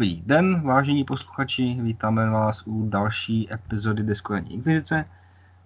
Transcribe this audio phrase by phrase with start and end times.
[0.00, 5.04] Dobrý den, vážení posluchači, vítáme vás u další epizody Deskorení Inkvizice.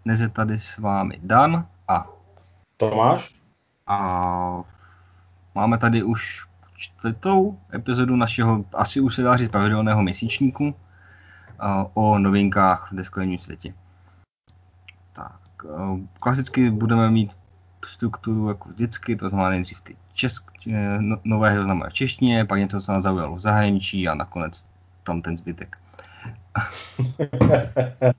[0.05, 2.07] Dnes je tady s vámi Dan a
[2.77, 3.35] Tomáš.
[3.87, 4.65] A
[5.55, 10.75] máme tady už čtvrtou epizodu našeho, asi už se dá říct, pravidelného měsíčníku
[11.95, 13.75] o novinkách v deskovém světě.
[15.13, 15.41] Tak,
[16.21, 17.37] klasicky budeme mít
[17.87, 20.45] strukturu jako vždycky, to znamená nejdřív ty česk,
[20.99, 24.67] no, nového znamená v češtině, pak něco, co nás zaujalo v zahraničí a nakonec
[25.03, 25.79] tam ten zbytek.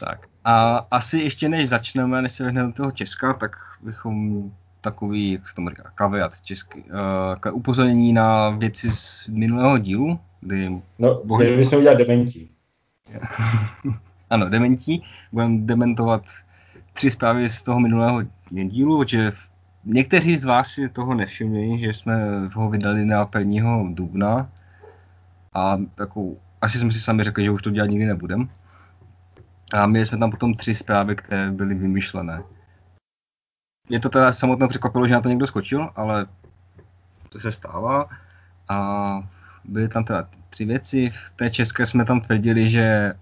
[0.00, 0.26] tak.
[0.44, 4.42] A asi ještě než začneme, než se vrhneme do toho Česka, tak bychom
[4.80, 10.82] takový, jak se tomu říká, kaveat český, uh, upozornění na věci z minulého dílu, kdy...
[10.98, 12.50] No, měli bychom udělat dementí.
[14.30, 15.04] ano, dementí.
[15.32, 16.22] Budeme dementovat
[16.92, 19.32] tři zprávy z toho minulého dílu, protože
[19.84, 23.82] někteří z vás si toho nevšimli, že jsme ho vydali na 1.
[23.88, 24.50] dubna
[25.54, 28.48] a jako, asi jsme si sami řekli, že už to dělat nikdy nebudem.
[29.72, 32.42] A měli jsme tam potom tři zprávy, které byly vymyšlené.
[33.88, 36.26] Mě to teda samotné překvapilo, že na to někdo skočil, ale
[37.28, 38.08] to se stává.
[38.68, 39.28] A
[39.64, 41.10] byly tam teda tři věci.
[41.10, 43.14] V té české jsme tam tvrdili, že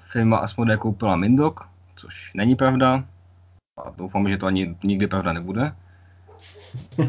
[0.00, 3.04] firma Asmodee koupila Mindok, což není pravda.
[3.86, 5.74] A doufám, že to ani nikdy pravda nebude.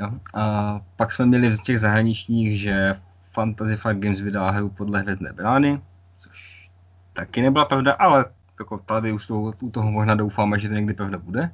[0.00, 0.10] jo.
[0.34, 2.96] A pak jsme měli z těch zahraničních, že
[3.32, 5.80] Fantasy Flight Games vydala hru podle Hvězdné brány,
[6.18, 6.70] což
[7.12, 8.24] taky nebyla pravda, ale
[8.58, 11.50] jako tady už to, u toho možná doufáme, že to někdy pravda bude.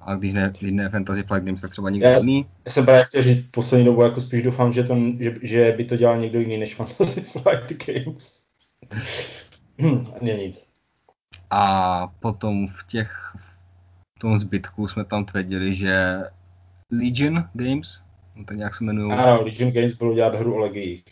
[0.00, 2.46] A když ne, když ne Fantasy Flight Games, tak třeba někdo jiný.
[2.66, 5.84] Já jsem právě chtěl říct poslední dobu, jako spíš doufám, že, to, že, že by
[5.84, 8.42] to dělal někdo jiný než Fantasy Flight Games.
[10.20, 10.66] Nie nic.
[11.50, 13.61] A potom v těch v
[14.22, 16.20] tom zbytku jsme tam tvrdili, že
[16.90, 18.02] Legion Games,
[18.34, 19.12] no tak nějak se jmenují.
[19.12, 21.04] Ano, Legion Games bylo dělat hru o legiích.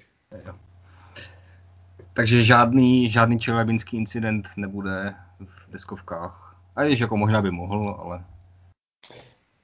[2.12, 6.56] Takže žádný, žádný čelebinský incident nebude v deskovkách.
[6.76, 8.24] A jež jako možná by mohl, ale...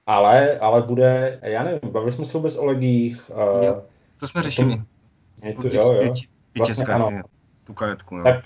[0.07, 3.31] Ale, ale bude, já nevím, bavili jsme se vůbec o legiích.
[3.31, 3.81] Uh,
[4.21, 4.83] to jsme řešili.
[5.45, 6.15] Je to, jo, jo.
[6.59, 7.11] Vlastně ano.
[7.65, 8.23] Tu karetku, jo.
[8.25, 8.45] Tak,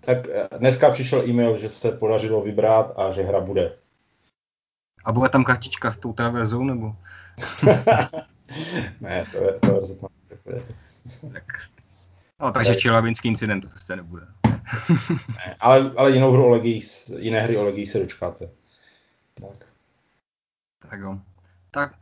[0.00, 0.18] tak
[0.58, 3.81] dneska přišel e-mail, že se podařilo vybrat a že hra bude.
[5.04, 6.96] A bude tam kartička s tou traverzou, nebo?
[9.00, 10.08] ne, to je to verze tam
[11.32, 11.44] tak.
[12.40, 14.26] No, takže čelabinský incident to prostě nebude.
[15.10, 18.48] ne, ale, ale jinou hru o legiích, jiné hry o legiích se dočkáte.
[19.34, 19.72] Tak.
[20.90, 21.18] Tak jo.
[21.70, 21.92] Tak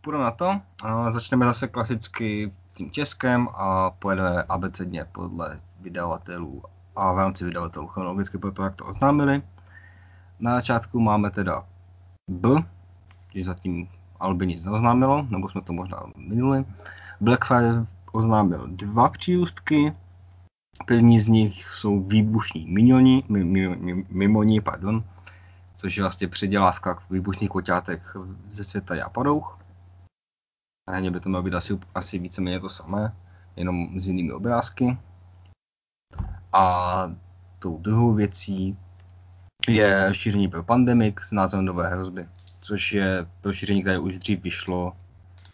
[0.00, 0.60] půjdeme na to.
[0.82, 6.62] A začneme zase klasicky tím Českem a pojedeme abecedně podle vydavatelů
[6.96, 9.42] a v rámci vydavatelů chronologicky pro to, jak to oznámili.
[10.40, 11.64] Na začátku máme teda
[12.28, 12.48] B,
[13.34, 13.88] že zatím
[14.20, 16.64] Albi nic neoznámilo, nebo jsme to možná minuli.
[17.20, 19.92] Blackfire oznámil dva přírůstky.
[20.86, 23.24] První z nich jsou výbušní minioni,
[24.08, 25.04] mimoni, pardon,
[25.76, 28.16] což je vlastně předělávka výbušných koťátek
[28.50, 29.58] ze světa Japadouch.
[30.88, 33.16] A by to mělo být asi, asi víceméně to samé,
[33.56, 34.98] jenom s jinými obrázky.
[36.52, 37.10] A
[37.58, 38.78] tou druhou věcí
[39.68, 42.26] je šíření pro pandemik s názvem Nové hrozby,
[42.60, 44.92] což je rozšíření, které už dřív vyšlo.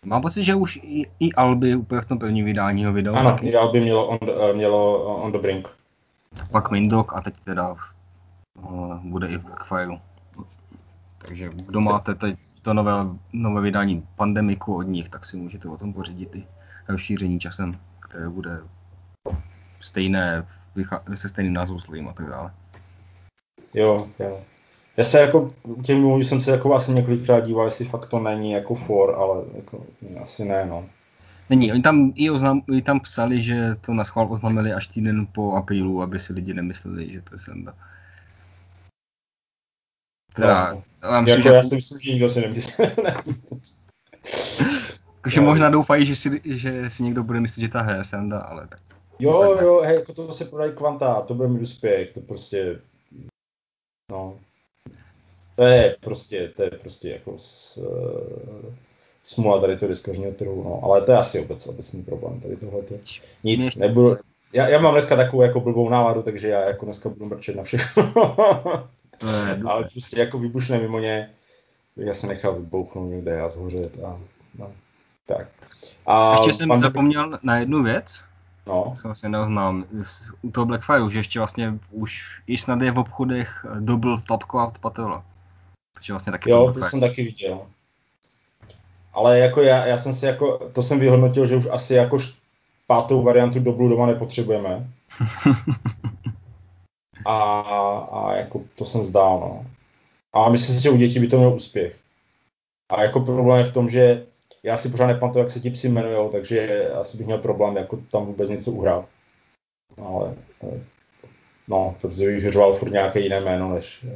[0.04, 3.18] Mám pocit, že už i, i Alby úplně v tom prvním vydání ho vydal.
[3.18, 5.68] Ano, i Alby mělo on, uh, mělo on the brink.
[6.50, 7.76] Pak Mindok a teď teda
[8.54, 10.00] uh, bude i v Blackfire.
[11.18, 12.92] Takže kdo máte teď to nové,
[13.32, 16.44] nové vydání Pandemiku od nich, tak si můžete o tom pořídit i
[16.88, 18.60] rozšíření časem, které bude
[19.80, 20.46] stejné,
[21.14, 22.50] se stejným názvoslovím a tak dále.
[23.74, 24.40] Jo, jo.
[24.96, 25.48] Já se jako,
[25.84, 29.44] těm mluvím, jsem se jako asi několikrát díval, jestli fakt to není jako for, ale
[29.54, 29.86] jako,
[30.22, 30.88] asi ne, no.
[31.50, 35.26] Není, oni tam, i oznam, oni tam psali, že to na schvál oznámili až týden
[35.32, 37.74] po aprílu, aby si lidi nemysleli, že to je senda.
[40.34, 41.54] Teda, no, já, myslím, jako že...
[41.54, 42.84] já si myslím, že nikdo si nemyslí.
[45.22, 48.38] Takže možná doufají, že si, že si někdo bude myslet, že ta hra je senda,
[48.38, 48.80] ale tak.
[49.18, 52.80] Jo, jo, hej, jako to se prodají kvanta, to bude mi úspěch, to prostě
[54.10, 54.38] No.
[55.56, 58.74] To je prostě, to je prostě jako s, uh,
[59.22, 60.80] smula tady to diskožního trhu, no.
[60.84, 62.82] Ale to je asi obec, obecný problém tady tohle.
[63.44, 64.16] Nic, nebudu,
[64.52, 67.62] já, já, mám dneska takovou jako blbou náladu, takže já jako dneska budu mrčet na
[67.62, 68.12] všechno.
[69.68, 71.30] Ale prostě jako výbušné mimo ně,
[71.96, 74.20] já se nechal vybouchnout někde a zhořet a
[74.58, 74.72] no.
[75.26, 75.48] Tak.
[76.06, 76.80] A Ještě jsem pan...
[76.80, 78.24] zapomněl na jednu věc.
[78.70, 78.92] No.
[78.94, 79.84] Jsem vlastně neznám.
[80.42, 85.24] U toho Blackfire, že ještě vlastně už i snad je v obchodech double tapková patela.
[85.94, 87.60] Takže vlastně taky Jo, to jsem taky viděl.
[89.12, 92.18] ale jako já, já jsem si jako, to jsem vyhodnotil, že už asi jako
[92.86, 94.86] pátou variantu do Blue doma nepotřebujeme.
[97.24, 97.60] a,
[98.12, 99.66] a jako to jsem zdál, no.
[100.32, 101.98] A myslím si, že u dětí by to měl úspěch.
[102.88, 104.26] A jako problém je v tom, že
[104.62, 107.96] já si pořád nepamatuju, jak se ti psi jmenujou, takže asi bych měl problém jako
[107.96, 109.08] tam vůbec něco uhrát.
[110.04, 110.34] Ale
[111.68, 114.06] no, protože bych řval furt nějaké jiné jméno, než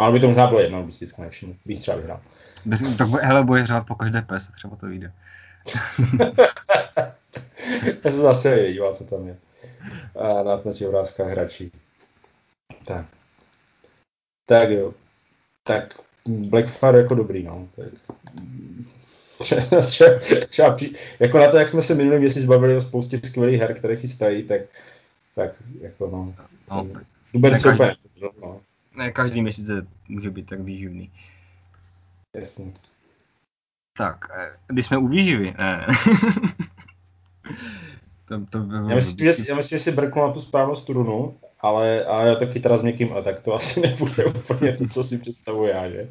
[0.00, 1.54] ale by to možná bylo jedno, by si vždycky nevšiml.
[1.64, 2.20] Bych třeba vyhrál.
[2.64, 5.12] Bez, tak hele, bude hrát po každé pes, třeba to vyjde.
[8.04, 9.36] Já se zase dívat, co tam je.
[10.20, 11.72] A na, na těch obrázkách hračí.
[12.84, 13.06] Tak.
[14.46, 14.94] Tak jo.
[15.62, 15.94] Tak
[16.28, 17.68] Blackfire jako dobrý, no.
[17.76, 17.88] Tak.
[19.86, 20.76] třeba, třeba,
[21.20, 24.42] jako na to, jak jsme se minulý měsíc bavili o spoustě skvělých her, které chystají,
[24.42, 24.60] tak,
[25.34, 26.34] tak jako no.
[26.70, 27.02] no tak,
[27.34, 27.96] Duber se úplně
[28.42, 28.60] no.
[28.96, 29.70] Ne, každý měsíc
[30.08, 31.10] může být tak výživný.
[32.36, 32.72] Jasně.
[33.96, 35.86] Tak, eh, když jsme u výživy, ne.
[38.28, 41.38] to, to by já, myslím, že, já myslím, že si brknu na tu správnou strunu,
[41.62, 45.02] ale, ale já taky teda s někým, a tak to asi nebude úplně to, co
[45.02, 46.08] si představuji já, že?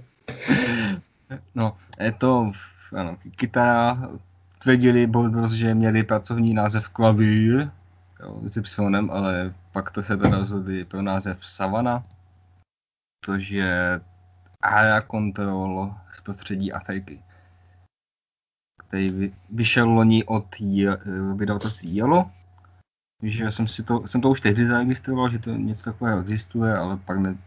[1.55, 2.51] No, je to,
[2.95, 4.09] ano, kytara,
[4.59, 7.69] tvrdili Bolt že měli pracovní název klavír,
[8.45, 12.03] s Y, ale pak to se teda rozhodli pro název Savana,
[13.25, 14.01] což je
[14.61, 17.23] Area Control z prostředí Afriky,
[18.87, 20.45] který vyšel loni od
[21.35, 22.31] vydavatelství Yellow.
[23.23, 26.97] Že jsem, si to, jsem to už tehdy zaregistroval, že to něco takového existuje, ale
[27.05, 27.37] pak ne,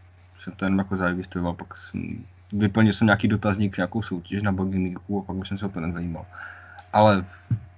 [0.43, 5.19] jsem to jenom jako zaregistroval, pak jsem, vyplnil jsem nějaký dotazník, nějakou soutěž na Bogimiku
[5.19, 6.25] a pak už jsem se o to nezajímal.
[6.93, 7.25] Ale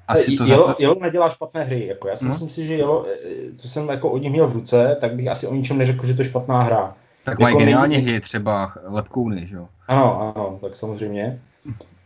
[0.07, 0.75] asi to Jelo, za...
[0.80, 2.30] Jelo nedělá špatné hry, jako já si no.
[2.30, 5.27] myslím si, že Jelo, eh, co jsem jako od nich měl v ruce, tak bych
[5.27, 6.95] asi o ničem neřekl, že to je špatná hra.
[7.25, 9.68] Tak mají jako geniálně hry, třeba lepkouny, že jo?
[9.88, 11.39] Ano, ano, tak samozřejmě.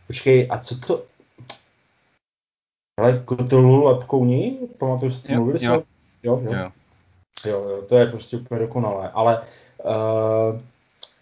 [0.06, 1.04] Počkej, a co to...
[3.00, 4.58] Ale Cthulhu lepkouni?
[4.78, 5.68] Pamatuju si, mluvili jsme?
[5.68, 5.82] Jo.
[6.22, 6.52] Jo, jo.
[6.52, 6.70] jo.
[7.46, 9.40] Jo, jo, to je prostě úplně dokonalé, ale
[9.84, 10.60] uh,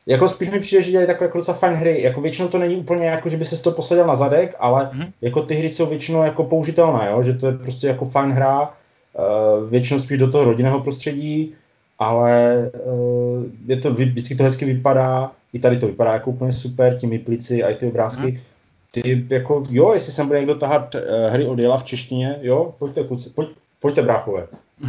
[0.06, 2.76] jako spíš mi přijde, že dělají takové jako docela fajn hry, jako většinou to není
[2.76, 5.04] úplně jako, že by se to posadil na zadek, ale mm.
[5.20, 7.22] jako ty hry jsou většinou jako použitelné, jo?
[7.22, 11.54] že to je prostě jako fajn hra, uh, většinou spíš do toho rodinného prostředí,
[11.98, 12.54] ale
[12.86, 17.06] uh, je to, vždycky to hezky vypadá, i tady to vypadá jako úplně super, ti
[17.06, 18.30] myplici a i ty obrázky.
[18.30, 18.40] Hmm.
[18.90, 21.00] Ty jako, jo, jestli sem bude někdo tahat uh,
[21.30, 23.48] hry od Jela v češtině, jo, pojďte, kuci, pojď,
[23.80, 24.48] pojďte bráchové.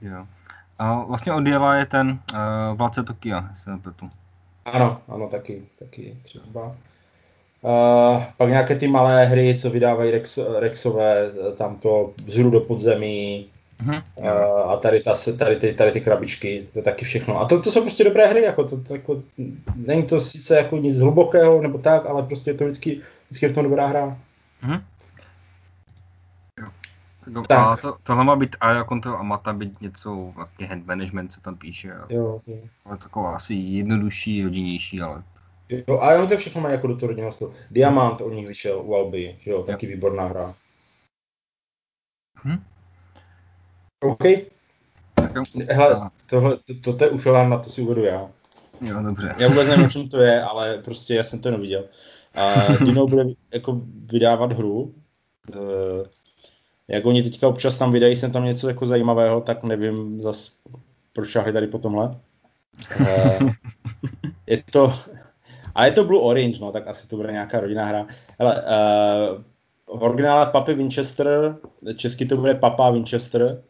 [0.00, 0.26] jo.
[0.78, 2.38] A vlastně od Jela je ten uh,
[2.76, 4.08] Vládce Tokia, se nepletu.
[4.64, 6.76] Ano, ano, taky, taky třeba.
[7.62, 13.46] Uh, pak nějaké ty malé hry, co vydávají Rex, Rexové, tam to vzhru do podzemí,
[13.80, 14.02] Uh-huh.
[14.14, 17.40] Uh, a tady, ta, tady, ty, tady ty krabičky, to je taky všechno.
[17.40, 19.22] A to, to jsou prostě dobré hry, jako to, to jako,
[19.74, 23.50] není to sice jako nic hlubokého nebo tak, ale prostě je to vždycky, vždycky je
[23.50, 24.18] v tom dobrá hra.
[24.62, 24.82] Uh-huh.
[27.26, 27.58] No, tak.
[27.58, 31.28] A to, tohle má být AIA Control a má tam být něco, jaký hand management,
[31.28, 31.92] co tam píše.
[32.08, 32.56] Jo, jo.
[32.84, 35.22] Ale taková asi jednodušší, hodinnější, ale...
[35.68, 37.52] Jo, a ono to všechno má jako do toho rodinného stylu.
[37.70, 39.92] Diamant od nich vyšel u Alby, jo, taky jo.
[39.94, 40.54] výborná hra.
[42.44, 42.64] Hm?
[44.04, 44.24] OK.
[45.70, 48.30] Hele, tohle, to, to, je ufilán, na to si uvedu já.
[48.80, 49.34] Jo, dobře.
[49.38, 51.84] Já vůbec nevím, o čem to je, ale prostě já jsem to neviděl.
[52.34, 53.80] A Dino bude jako
[54.12, 54.94] vydávat hru.
[55.52, 55.58] E,
[56.88, 60.52] jak oni teďka občas tam vydají jsem tam něco jako zajímavého, tak nevím zas,
[61.12, 62.16] proč šahli tady po tomhle.
[63.06, 63.38] E,
[64.46, 64.92] je to,
[65.74, 68.06] a je to Blue Orange, no, tak asi to bude nějaká rodinná hra.
[68.38, 68.74] Hele, e,
[69.86, 71.56] v originále Papy Winchester,
[71.96, 73.62] česky to bude Papa Winchester,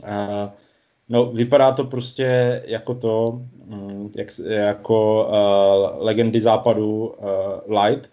[0.00, 0.48] Uh,
[1.08, 8.10] no, vypadá to prostě jako to, um, jak, jako uh, legendy západu uh, Light,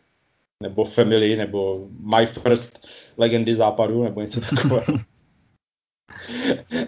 [0.64, 4.86] nebo Family, nebo My First legendy západu, nebo něco takového.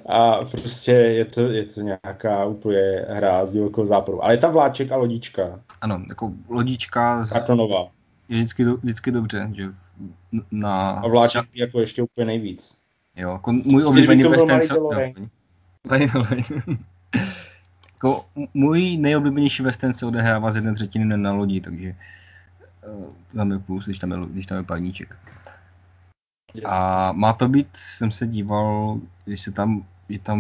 [0.06, 4.24] a prostě je to, je to nějaká úplně hra z divokého západu.
[4.24, 5.64] Ale je tam vláček a lodička.
[5.82, 7.26] Ano, jako lodička.
[7.26, 7.92] Kartonová.
[8.30, 9.64] Je vždycky, vždycky dobře, že
[10.52, 10.90] na...
[10.90, 12.81] A vláček jako ještě úplně nejvíc.
[13.16, 14.62] Jo, jako můj oblíbený western...
[14.62, 14.90] So...
[17.94, 21.96] jako můj nejoblíbenější western se odehrává z jedné třetiny na lodi, takže
[22.88, 25.16] uh, tam je plus, když tam je, když tam je paníček.
[26.54, 26.66] Yes.
[26.68, 30.40] A má to být, jsem se díval, když se tam, že tam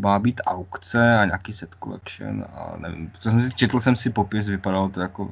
[0.00, 4.10] má být aukce a nějaký set collection a nevím, co jsem si, četl jsem si
[4.10, 5.30] popis, vypadalo to jako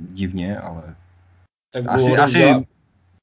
[0.00, 0.94] divně, ale
[1.72, 2.66] tak asi, asi,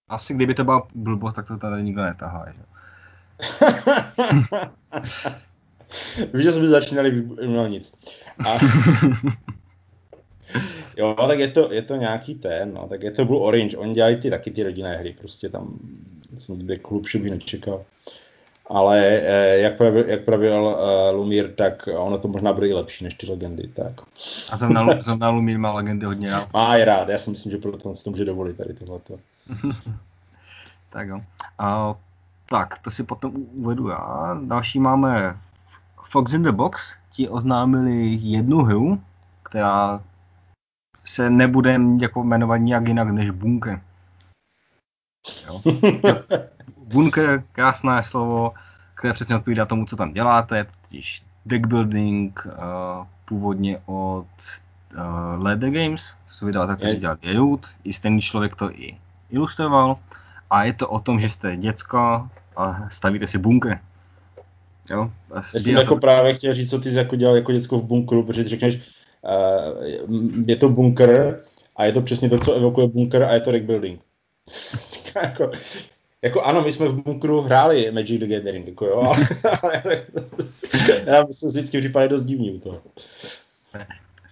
[0.10, 2.46] asi kdyby to byla blbost, tak to tady nikdo netahá.
[2.56, 2.62] Že?
[6.34, 7.94] Víš, že jsme začínali, no nic.
[8.46, 8.58] A...
[10.98, 13.94] Jo, tak je to, je to nějaký ten, no, tak je to Blue Orange, oni
[13.94, 15.80] dělají ty taky ty rodinné hry, prostě tam
[16.50, 17.86] nic by klub by nečekal.
[18.68, 23.04] Ale eh, jak pravil, jak pravil uh, Lumír, tak ono to možná bude i lepší
[23.04, 23.68] než ty legendy.
[23.68, 24.02] Tak.
[24.52, 26.54] A zrovna, zrovna Lumír má legendy hodně rád.
[26.54, 29.20] Má je rád, já si myslím, že proto si to může dovolit tady tohleto.
[30.90, 31.22] tak jo.
[31.60, 31.96] A,
[32.46, 34.38] tak, to si potom uvedu já.
[34.46, 35.40] Další máme
[36.10, 36.98] Fox in the Box.
[37.12, 39.02] Ti oznámili jednu hru,
[39.44, 40.02] která
[41.04, 43.82] se nebude jako jmenovat nijak jinak než Bunker.
[45.48, 45.62] Jo.
[46.78, 48.54] Bunker, krásné slovo,
[48.94, 54.28] které přesně odpovídá tomu, co tam děláte, totiž deck building, uh, původně od
[54.98, 58.98] uh, Leder Games, co jsou vydavatel, kteří dělali Riot, i stejný člověk to i
[59.36, 59.98] ilustroval.
[60.50, 63.80] A je to o tom, že jste děcko a stavíte si bunker.
[64.92, 65.12] Jo?
[65.36, 68.24] Já jsem jako právě chtěl říct, co ty jsi jako dělal jako děcko v bunkru,
[68.24, 69.84] protože ty řekneš, uh,
[70.48, 71.40] je to bunker
[71.76, 74.02] a je to přesně to, co evokuje bunker a je to deck building.
[75.24, 75.52] jako,
[76.22, 79.14] jako ano, my jsme v bunkru hráli Magic the Gathering, jako jo,
[79.62, 79.84] ale
[81.06, 82.82] já myslím, že vždycky připadá dost divný u toho.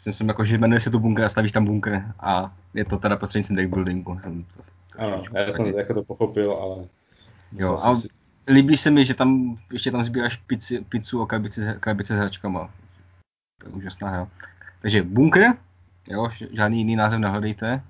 [0.06, 3.16] Myslím, jako, že jmenuje se to bunker a stavíš tam bunker a je to teda
[3.16, 4.20] prostřednictvím deck buildingu.
[4.24, 4.64] Jsem to,
[4.98, 5.78] ano, já jsem taky.
[5.78, 6.88] jako to pochopil, ale...
[7.52, 8.08] Jo, a si...
[8.48, 12.74] líbí se mi, že tam ještě tam sbíráš pizzi, pizzu a krabice, krabice s hračkama.
[13.62, 14.28] To je úžasná hra.
[14.82, 15.54] Takže bunker,
[16.08, 17.84] jo, žádný jiný název nehledejte.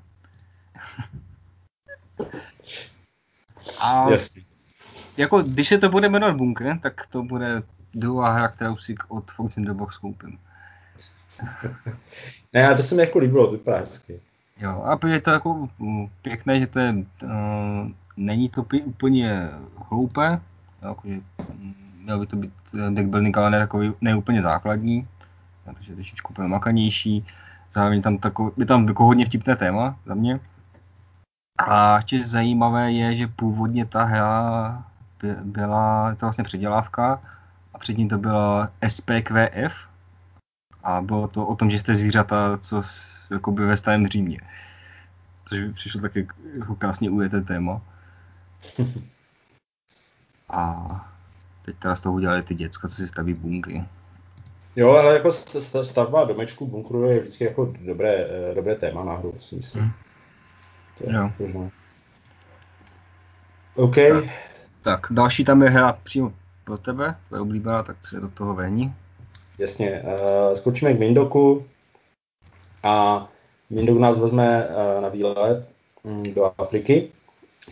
[3.82, 4.42] A Jasně.
[5.18, 9.32] jako, když se to bude jmenovat Bunker, tak to bude druhá hra, kterou si od
[9.32, 10.40] Fox in the Box koupím.
[12.54, 14.22] ne, to se mi jako líbilo, to vypadá hezky.
[14.64, 17.30] Jo, a je to jako mm, pěkné, že to je, uh,
[18.18, 19.50] není to úplně
[19.90, 20.42] hloupé,
[20.82, 22.54] jakože mm, měl by to být
[22.90, 25.08] deck building, ale ne takový, ne úplně základní,
[25.66, 27.26] takže trošičku makanější,
[27.74, 30.40] zároveň tam takový, je tam jako hodně vtipné téma za mě,
[31.58, 34.84] a ještě zajímavé je, že původně ta hra
[35.44, 37.22] byla, to vlastně předělávka
[37.74, 39.76] a předtím to bylo SPQF
[40.84, 42.82] a bylo to o tom, že jste zvířata, co
[43.34, 44.38] jakoby ve starém Římě.
[45.46, 46.28] Což by přišlo taky
[46.60, 47.82] jako krásně ujeté téma.
[50.50, 51.14] A
[51.66, 53.86] teď teda z toho udělali ty děcka, co si staví bunky.
[54.76, 55.32] Jo, ale jako
[55.84, 59.84] stavba domečku bunkru je vždycky jako dobré, eh, dobré téma na hru, si myslím.
[59.84, 59.94] Hmm.
[60.98, 61.32] To je jo.
[61.40, 61.70] možná.
[63.76, 63.96] OK.
[63.96, 64.24] Tak,
[64.82, 68.96] tak, další tam je hra přímo pro tebe, tvoje oblíbená, tak se do toho vení.
[69.58, 71.66] Jasně, uh, skočíme k Mindoku
[72.84, 73.28] a
[73.70, 75.70] Mindok nás vezme uh, na výlet
[76.04, 77.12] um, do Afriky,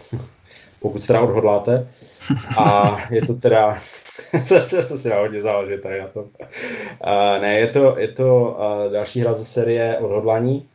[0.80, 1.88] pokud se teda odhodláte.
[2.58, 3.76] A je to teda,
[4.44, 6.24] se, se si hodně záleží tady na tom.
[6.24, 10.68] Uh, ne, je to, je to uh, další hra ze série Odhodlání,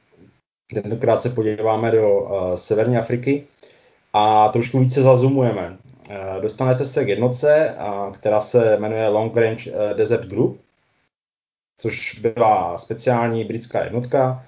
[0.75, 3.47] Tentokrát se podíváme do uh, Severní Afriky
[4.13, 5.79] a trošku více zazumujeme.
[6.11, 10.61] Uh, dostanete se k jednotce, uh, která se jmenuje Long Range Desert Group,
[11.79, 14.45] což byla speciální britská jednotka,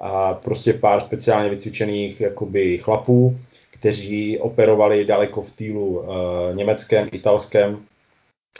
[0.00, 3.38] a prostě pár speciálně vycvičených jakoby chlapů,
[3.70, 6.06] kteří operovali daleko v týlu uh,
[6.52, 7.78] německém, italském.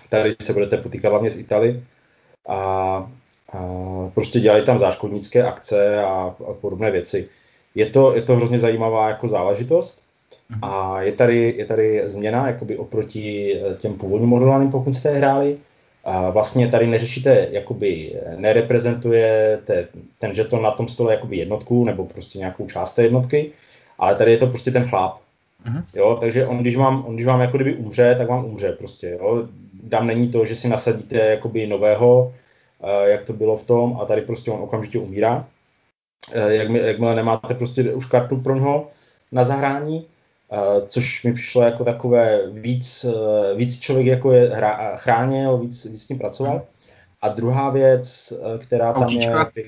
[0.08, 1.82] Tady se budete potýkat hlavně z Italy.
[2.48, 3.10] A
[4.14, 7.28] prostě dělají tam záškodnické akce a, a podobné věci.
[7.74, 10.02] Je to, je to hrozně zajímavá jako záležitost
[10.48, 10.60] mhm.
[10.62, 15.58] a je tady, je tady změna jakoby oproti eh, těm původním modulaným, pokud jste hráli.
[16.04, 22.04] A vlastně tady neřešíte, jakoby nereprezentuje te, ten žeton na tom stole jakoby jednotku nebo
[22.04, 23.50] prostě nějakou část té jednotky,
[23.98, 25.16] ale tady je to prostě ten chlap.
[25.66, 25.84] Uh-huh.
[25.94, 29.08] Jo, takže on když, vám, on, když vám jako kdyby umře, tak vám umře prostě.
[29.20, 29.48] Jo.
[29.88, 32.32] Tam není to, že si nasadíte jakoby nového,
[32.82, 35.46] Eh, jak to bylo v tom a tady prostě on okamžitě umírá.
[36.32, 38.88] Eh, jak, jakmile nemáte prostě už kartu pro něho
[39.32, 40.06] na zahrání,
[40.86, 43.06] což mi přišlo jako takové víc,
[43.56, 46.62] víc člověk jako je hra, chránil, víc, víc s tím pracoval.
[47.22, 49.50] A druhá věc, která tam Autíčka.
[49.56, 49.64] je,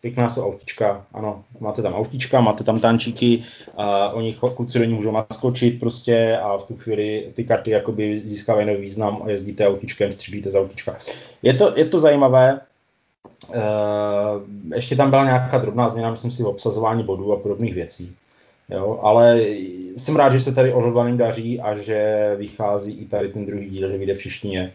[0.00, 3.44] pěkná jsou autička, ano, máte tam autička, máte tam tančíky,
[3.76, 8.22] a oni kluci do ní můžou naskočit prostě a v tu chvíli ty karty jakoby
[8.24, 10.96] získávají nový význam a jezdíte autičkem, střílíte z autička.
[11.42, 12.60] Je to, je to zajímavé,
[13.48, 18.16] Uh, ještě tam byla nějaká drobná změna, myslím si, v obsazování bodů a podobných věcí.
[18.72, 19.40] Jo, ale
[19.96, 23.90] jsem rád, že se tady odhodlaným daří a že vychází i tady ten druhý díl,
[23.90, 24.72] že vyjde v češtině.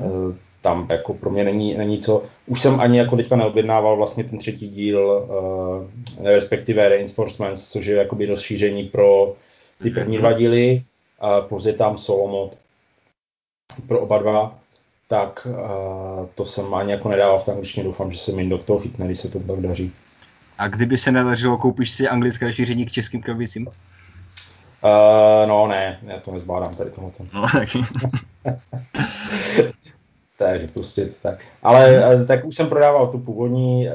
[0.00, 2.22] Uh, tam jako pro mě není, není co.
[2.46, 7.96] Už jsem ani jako teďka neobjednával vlastně ten třetí díl, uh, respektive Reinforcements, což je
[7.96, 9.34] jakoby rozšíření pro
[9.82, 9.94] ty mhm.
[9.94, 10.82] první dva díly,
[11.20, 12.58] a plus je tam solo mod
[13.86, 14.58] pro oba dva,
[15.08, 18.78] tak uh, to jsem ani jako nedával v angličtině, doufám, že se mi do toho
[18.78, 19.92] chytne, když se to tak daří.
[20.62, 23.66] A kdyby se nedařilo, koupíš si anglické šíření k českým krabicím?
[23.66, 23.72] Uh,
[25.48, 27.26] no ne, já to nezvládám tady tohoto.
[27.34, 27.78] No, taky.
[30.38, 31.44] Takže prostě tak.
[31.62, 32.26] Ale hmm.
[32.26, 33.94] tak už jsem prodával tu původní uh,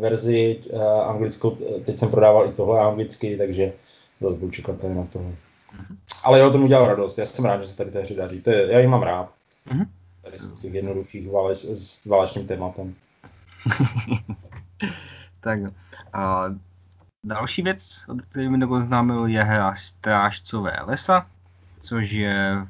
[0.00, 3.72] verzi uh, anglickou, teď jsem prodával i tohle anglicky, takže
[4.20, 5.32] zase budu čekat tady na tohle.
[5.70, 5.98] Hmm.
[6.24, 8.40] Ale jo, to mi dělalo radost, já jsem rád, že se tady té hře daří,
[8.40, 9.32] to je, já ji mám rád.
[9.66, 9.84] Hmm.
[10.22, 12.94] Tady z těch jednoduchých váleč, s válečným tématem.
[15.40, 15.60] tak
[16.16, 16.44] a
[17.24, 21.26] další věc, který mi oznámil, je hra Strážcové lesa,
[21.80, 22.66] což je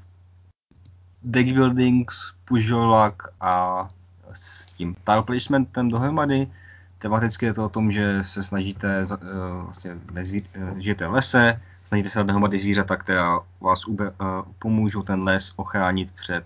[1.23, 2.13] deck building,
[2.45, 3.89] pužolak a
[4.33, 6.51] s tím tile placementem dohromady.
[6.99, 9.19] Tematicky je to o tom, že se snažíte, uh,
[9.65, 14.17] vlastně nezví, uh, žijete v lese, snažíte se dohromady zvířata, která vás ube, uh,
[14.59, 16.45] pomůžou ten les ochránit před,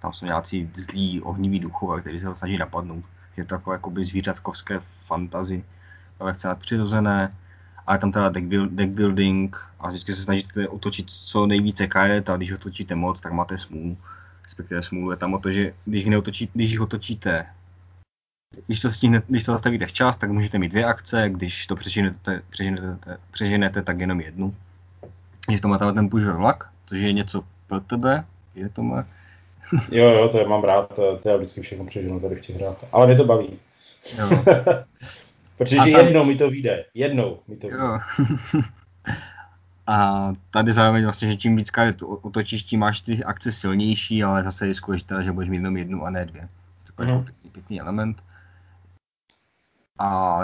[0.00, 3.04] tam jsou nějací zlí ohnivý duchové, který se ho snaží napadnout.
[3.36, 5.64] Je to takové jakoby zvířatkovské fantazy,
[6.20, 7.32] lehce nadpřirozené
[7.88, 12.30] ale tam teda deck, build, deck building a vždycky se snažíte otočit co nejvíce karet
[12.30, 13.96] a když otočíte moc, tak máte smůlu.
[14.44, 17.46] Respektive smůlu je tam o to, že když, neotočí, když jich otočíte
[18.66, 22.42] když to, stihne, když to zastavíte včas, tak můžete mít dvě akce, když to přeženete,
[22.50, 24.54] přeženete, přeženete tak jenom jednu.
[25.48, 29.06] Je to má tam ten push vlak, což je něco pro tebe, je to má.
[29.90, 32.56] jo, jo, to je, mám rád, to, to já vždycky všechno přeženu tady v těch
[32.56, 33.58] hrách, ale mě to baví.
[34.18, 34.44] Jo.
[35.58, 35.88] Protože tam...
[35.88, 36.84] jednou mi to vyjde.
[36.94, 37.84] Jednou mi to vyjde.
[39.88, 44.44] A tady zároveň vlastně, že čím víc karet otočíš, tím máš ty akce silnější, ale
[44.44, 46.48] zase riskuješ teda, že budeš mít jenom jednu a ne dvě.
[46.96, 47.24] To je mm.
[47.24, 48.22] pěkný, pěkný element.
[49.98, 50.40] A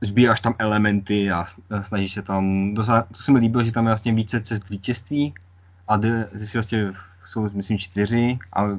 [0.00, 1.44] sbíráš tam elementy a
[1.82, 5.34] snažíš se tam, dosa- to se mi líbilo, že tam je vlastně více cest vítězství
[5.88, 6.92] a ty si vlastně
[7.24, 8.78] jsou, myslím, čtyři a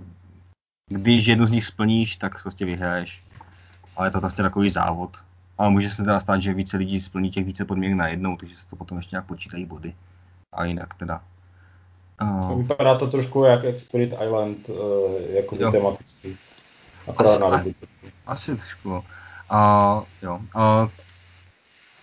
[0.90, 3.24] když jednu z nich splníš, tak prostě vyhraješ.
[3.96, 5.18] Ale je to vlastně takový závod.
[5.58, 8.68] Ale může se teda stát, že více lidí splní těch více podmínek najednou, takže se
[8.68, 9.94] to potom ještě nějak počítají body.
[10.54, 11.22] A jinak teda.
[12.22, 12.62] Uh...
[12.62, 14.78] Vypadá to trošku jak Spirit Island, uh,
[15.30, 16.38] jako tematický.
[17.08, 17.64] Akorát asi, na
[18.28, 19.04] asi trošku.
[19.50, 20.40] A jo.
[20.56, 20.90] A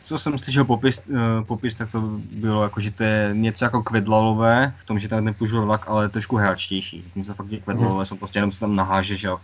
[0.05, 3.83] co jsem slyšel popis, uh, popis, tak to bylo jako, že to je něco jako
[3.83, 7.03] kvedlalové, v tom, že tam nepůjdu vlak, ale trošku hráčtější.
[7.05, 8.07] Myslím, že fakt ty kvedlalové mm.
[8.07, 9.41] jsou prostě jenom se tam nahážeš a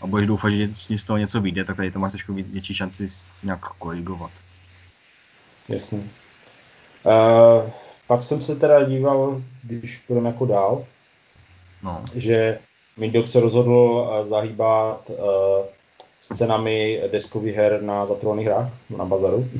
[0.00, 3.06] a budeš doufat, že z toho něco vyjde, tak tady to máš trošku větší šanci
[3.42, 4.30] nějak korigovat.
[5.68, 5.98] Jasně.
[5.98, 7.70] Uh,
[8.06, 10.84] pak jsem se teda díval, když půjdeme jako dál,
[11.82, 12.04] no.
[12.14, 12.58] že
[12.96, 15.16] Mindok se rozhodl uh, zahýbat uh,
[16.20, 19.50] scénami deskových her na zatrovaných hrách na bazaru.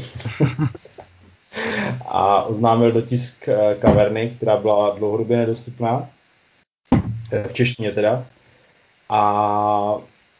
[2.06, 3.48] a oznámil dotisk
[3.78, 6.08] kaverny, která byla dlouhodobě nedostupná,
[7.46, 8.26] v češtině teda.
[9.08, 9.94] A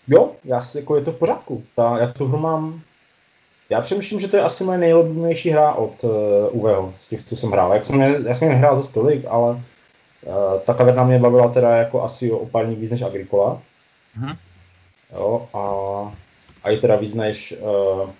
[0.09, 1.62] jo, já si, jako je to v pořádku.
[1.75, 2.81] Ta, já tu hru mám,
[3.71, 6.11] já přemýšlím, že to je asi moje nejoblíbenější hra od uh,
[6.51, 7.75] Uveho, z těch, co jsem hrál.
[7.75, 9.62] Jak jsem, ne, já jsem nehrál za stolik, ale uh,
[10.64, 13.62] ta kaverna mě bavila teda jako asi o pár víc než Agricola.
[14.21, 14.37] Mm-hmm.
[15.12, 15.61] Jo, a,
[16.62, 18.11] a je teda víc než, uh,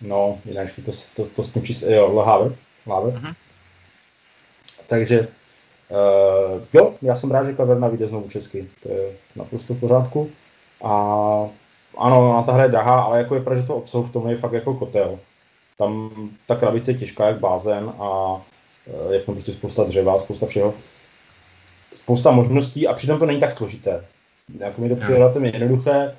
[0.00, 2.52] no, jinak to, to, to s tím číst, jo, Lahaver.
[2.86, 3.34] Mm-hmm.
[4.86, 9.80] Takže uh, jo, já jsem rád, že kaverna vyjde znovu česky, to je naprosto v
[9.80, 10.30] pořádku.
[10.84, 10.92] A
[11.98, 14.28] ano, na ta hra je drahá, ale jako je pravda, že to obsah v tom
[14.28, 15.18] je fakt jako kotel.
[15.78, 16.10] Tam
[16.46, 18.40] ta krabice je těžká jak bázen a
[19.10, 20.74] je v tom prostě spousta dřeva, spousta všeho.
[21.94, 24.04] Spousta možností a přitom to není tak složité.
[24.58, 26.14] Jako mi to přijde relativně jednoduché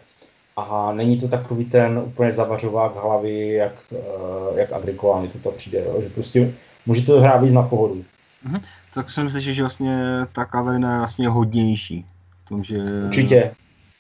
[0.58, 5.52] a není to takový ten úplně zavařovák hlavy, jak, e, jak Agricola, mi to, to
[5.52, 6.02] přijde, jo?
[6.02, 6.54] že prostě
[6.86, 8.04] můžete to hrát víc na pohodu.
[8.44, 8.62] Mhm.
[8.94, 12.06] Tak jsem myslel, že vlastně ta kaverna je vlastně hodnější.
[12.46, 12.78] V tom, že...
[13.06, 13.52] Určitě,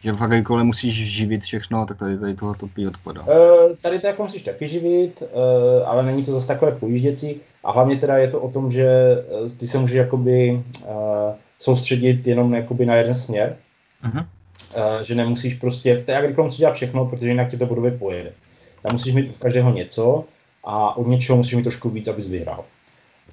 [0.03, 3.21] že v agrikole musíš živit všechno, tak tady, tady tohle topí odpadá.
[3.21, 7.71] Uh, tady to jako musíš taky živit, uh, ale není to zase takové pojížděcí a
[7.71, 8.87] hlavně teda je to o tom, že
[9.41, 10.93] uh, ty se můžeš jakoby uh,
[11.59, 13.55] soustředit jenom jakoby na jeden směr,
[14.05, 14.25] uh-huh.
[14.75, 17.91] uh, že nemusíš prostě, v té agrikole musíš dělat všechno, protože jinak tě to budově
[17.91, 18.31] pojede.
[18.81, 20.25] Tam musíš mít od každého něco
[20.63, 22.65] a od něčeho musíš mít trošku víc, abys vyhrál.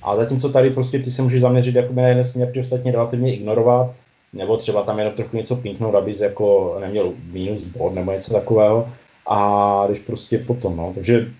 [0.02, 3.34] A zatímco tady prostě ty se můžeš zaměřit jakoby na jeden směr, ty ostatně relativně
[3.34, 3.94] ignorovat,
[4.32, 8.88] nebo třeba tam jenom trochu něco pinknout, abys jako neměl minus bod nebo něco takového.
[9.30, 11.32] A když prostě potom, no, takže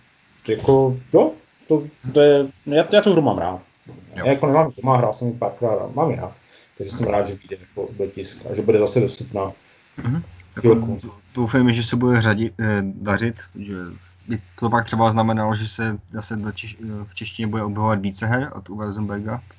[0.49, 1.33] jako, jo,
[1.69, 3.61] to, to je, já, já tu hru mám rád.
[3.87, 3.95] Jo.
[4.15, 6.33] Já jako nemám doma, hrál jsem ji párkrát a mám ji rád.
[6.79, 9.53] Takže jsem rád, že vyjde jako do tisk a že bude zase dostupná.
[9.99, 10.23] Mm-hmm.
[10.65, 10.99] Jako,
[11.35, 13.75] doufejme, že se bude řadit, eh, dařit, že
[14.29, 18.27] by to pak třeba znamenalo, že se zase do češ, v češtině bude objevovat více
[18.27, 18.87] her od Uwe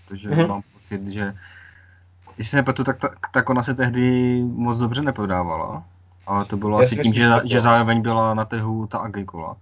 [0.07, 0.47] protože mm-hmm.
[0.47, 1.33] mám pocit, že
[2.39, 5.83] jestli se nepletu, tak, tak, tak ona se tehdy moc dobře neprodávala.
[6.27, 9.57] Ale to bylo Já asi tím, že, že zároveň byla na trhu ta Agricola.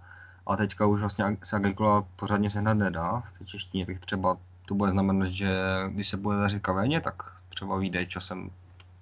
[0.47, 4.37] a teďka už vlastně se Agricola pořádně sehnat nedá v té češtině, tak třeba
[4.67, 5.57] to bude znamenat, že
[5.89, 7.15] když se bude dařit kavéně, tak
[7.49, 8.49] třeba vyjde časem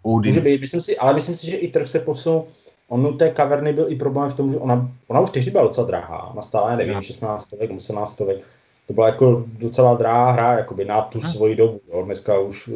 [0.02, 0.30] Odin.
[0.30, 2.46] Může být, myslím si, ale myslím si, že i trh se posunul.
[2.88, 5.64] On u té kaverny byl i problém v tom, že ona, ona už tehdy byla
[5.64, 6.28] docela drahá.
[6.28, 8.38] Ona stála, nevím, 16 stovek, 17 stovek.
[8.86, 11.82] To byla jako docela drahá hra, jakoby na tu svoji dobu.
[11.94, 12.04] Jo.
[12.06, 12.70] Dneska už,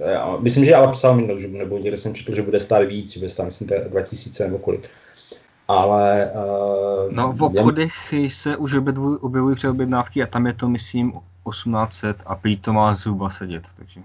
[0.00, 2.84] eh, já, myslím, že ale psal minulou, že nebo někde jsem četl, že bude stát
[2.84, 4.90] víc, že bude stát, myslím, 2000 nebo kolik.
[5.68, 6.30] Ale...
[6.34, 8.30] Uh, no v obchodech jen...
[8.30, 11.12] se už objevují, objevují přeobjednávky a tam je to, myslím,
[11.50, 14.00] 1800 a prý to má zhruba sedět, takže...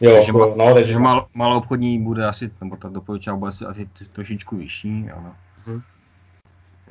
[0.00, 3.64] Jo, takže, jako, no, takže mal, malou obchodní bude asi, nebo ta doporučená bude asi,
[3.64, 5.32] asi trošičku vyšší, ale...
[5.66, 5.82] Hmm.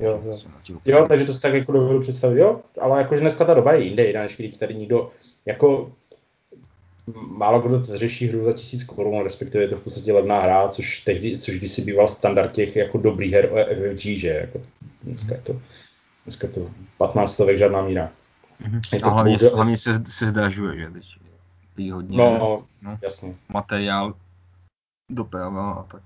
[0.00, 0.22] Jo,
[0.68, 0.78] jo.
[0.84, 3.84] jo, takže to si tak jako dovedu představit, jo, ale jakože dneska ta doba je
[3.84, 5.10] jinde, jiná, než když tady nikdo,
[5.46, 5.92] jako
[7.14, 11.00] málo kdo řeší hru za tisíc korun, respektive je to v podstatě levná hra, což
[11.00, 14.60] tehdy, což kdysi býval standard těch jako dobrých her FFG, že jako
[15.02, 15.60] dneska je to,
[16.24, 18.12] dneska je to 15 stovek žádná míra.
[18.62, 18.80] Mm-hmm.
[18.92, 19.50] Je to a hlavně, bude...
[19.54, 21.04] hlavně se, se zdražuje, že teď
[21.74, 23.36] pí hodně no, no, no, jasně.
[23.48, 24.14] materiál
[25.10, 26.02] doprava a tak.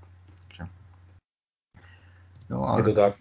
[2.49, 2.79] Jo, ale...
[2.79, 3.15] Je to tak.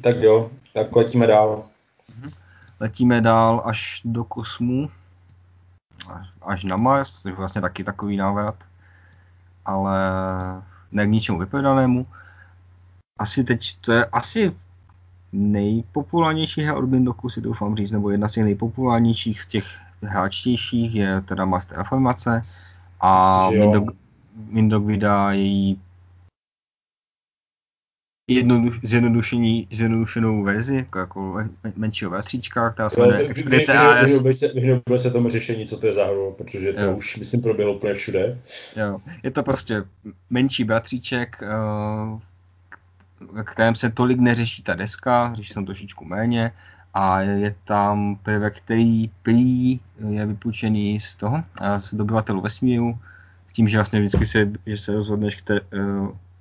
[0.00, 1.64] Tak jo, tak letíme dál.
[2.18, 2.30] Mhm.
[2.80, 4.90] Letíme dál až do kosmu,
[6.42, 8.54] až, na Mars, což je vlastně taky takový návrat,
[9.64, 9.98] ale
[10.92, 12.06] ne k ničemu vypovědanému.
[13.18, 14.52] Asi teď, to je asi
[15.32, 19.66] nejpopulárnější hra od Bindoku, si doufám říct, nebo jedna z těch nejpopulárnějších z těch
[20.02, 22.42] hráčtějších je teda Master Formace
[23.00, 23.84] a Windog,
[24.52, 25.80] Windog vydá její
[28.28, 31.42] jednoduš, zjednodušení, zjednodušenou verzi, jako, jako
[31.76, 34.22] menšího vertříčka, která se jmenuje Expedice AS.
[34.54, 36.96] Vyhnubil se, tomu řešení, co to je za hru, protože to jo.
[36.96, 38.38] už, myslím, proběhlo úplně všude.
[38.76, 38.98] Jo.
[39.22, 39.84] Je to prostě
[40.30, 42.20] menší bratříček, uh,
[43.32, 46.52] ve kterém se tolik neřeší ta deska, řeší se trošičku méně
[46.94, 51.42] a je tam prvek, který prý je vypůjčený z toho,
[51.76, 52.98] z dobyvatelů vesmíru,
[53.48, 55.60] s tím, že vlastně vždycky se, že se rozhodneš, které,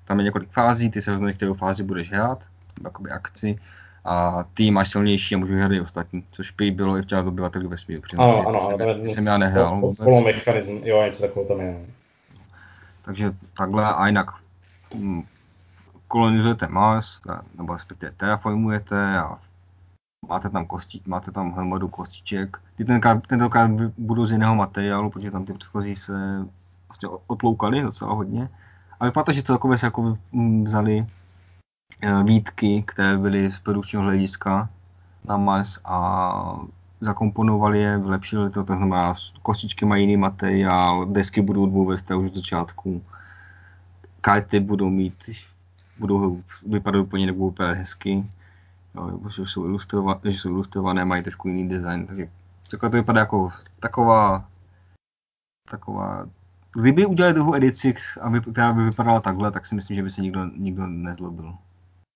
[0.05, 2.43] tam je několik fází, ty se rozhodneš, kterou fázi budeš hrát,
[2.83, 3.59] jakoby akci,
[4.05, 7.19] a ty máš silnější a můžu hrát i ostatní, což prý bylo i v těch
[7.19, 8.01] dobyvatelů vesmíru.
[8.17, 9.93] Ano, ano, ano, jsem, jsem já nehrál.
[10.03, 11.85] Follow mechanism, jo, něco takového tam je.
[13.01, 14.31] Takže takhle a jinak
[14.95, 15.21] hm,
[16.07, 17.21] kolonizujete Mars,
[17.57, 19.37] nebo respektive terraformujete a
[20.27, 22.57] máte tam, kosti, máte tam hromadu kostiček.
[22.77, 26.13] Ty tenkrát, tentokrát budou z jiného materiálu, protože tam ty předchozí se
[26.87, 28.49] vlastně otloukali docela hodně.
[28.99, 30.17] A vypadá to, že celkově se jako
[30.63, 31.07] vzali
[32.01, 34.69] eh, výtky, které byly z produkčního hlediska
[35.27, 36.59] na Mars a
[37.01, 42.35] zakomponovali je, vylepšili to, to znamená, kostičky mají jiný materiál, desky budou dvou už od
[42.35, 43.03] začátku,
[44.21, 45.29] karty budou mít
[45.97, 48.25] budou vypadat úplně nebo úplně hezky.
[48.95, 52.29] Jo, že jsou, ilustrované, že jsou ilustrované, mají trošku jiný design, takže
[52.71, 54.45] takové to vypadá jako taková,
[55.69, 56.25] taková,
[56.75, 57.93] kdyby udělali druhou edici,
[58.51, 61.53] která by vypadala takhle, tak si myslím, že by se nikdo, nikdo nezlobil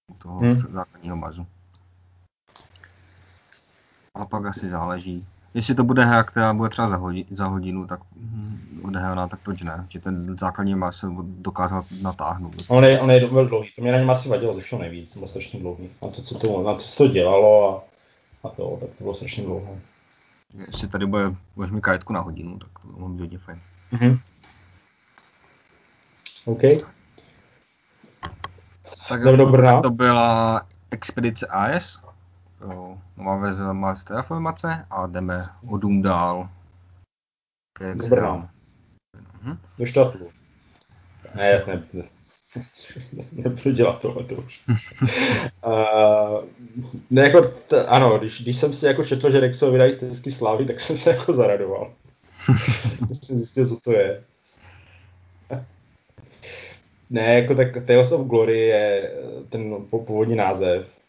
[0.08, 0.58] u toho hmm.
[0.58, 1.48] základního mazu.
[4.15, 7.88] A pak asi záleží, Jestli to bude hra, která bude třeba za, hodin, za hodinu,
[7.88, 9.86] tak hm, odehraná, tak proč ne?
[9.89, 12.54] Že ten základní má se dokázat natáhnout.
[12.67, 15.17] On je, on je velmi dlouhý, to mě na něm asi vadilo ze všeho nejvíc,
[15.17, 15.89] byl strašně dlouhý.
[16.04, 17.84] Na to, co to, na to, co to dělalo a,
[18.48, 19.80] a to, tak to bylo strašně dlouhé.
[20.67, 23.60] Jestli tady bude, budeš mi kajetku na hodinu, tak to bylo hodně fajn.
[23.93, 24.19] Mm-hmm.
[26.45, 26.62] OK.
[29.10, 32.04] Tak to, to byla Expedice AS
[33.17, 35.36] nová verze má z terraformace a jdeme
[35.69, 36.49] o dům dál.
[37.95, 38.49] Dobrá.
[39.41, 39.58] Mhm.
[39.78, 40.32] Do štatlu.
[41.36, 42.04] Ne, ne, ne.
[43.32, 44.62] nebudu dělat tohle to už.
[45.65, 46.45] uh,
[47.10, 50.65] ne, jako, t- ano, když, když jsem si jako šetl, že Rexo vydají stezky slávy,
[50.65, 51.93] tak jsem se jako zaradoval.
[52.99, 54.23] když jsem zjistil, co to je.
[57.10, 59.12] Ne, jako tak Tales of Glory je
[59.50, 61.00] ten původní název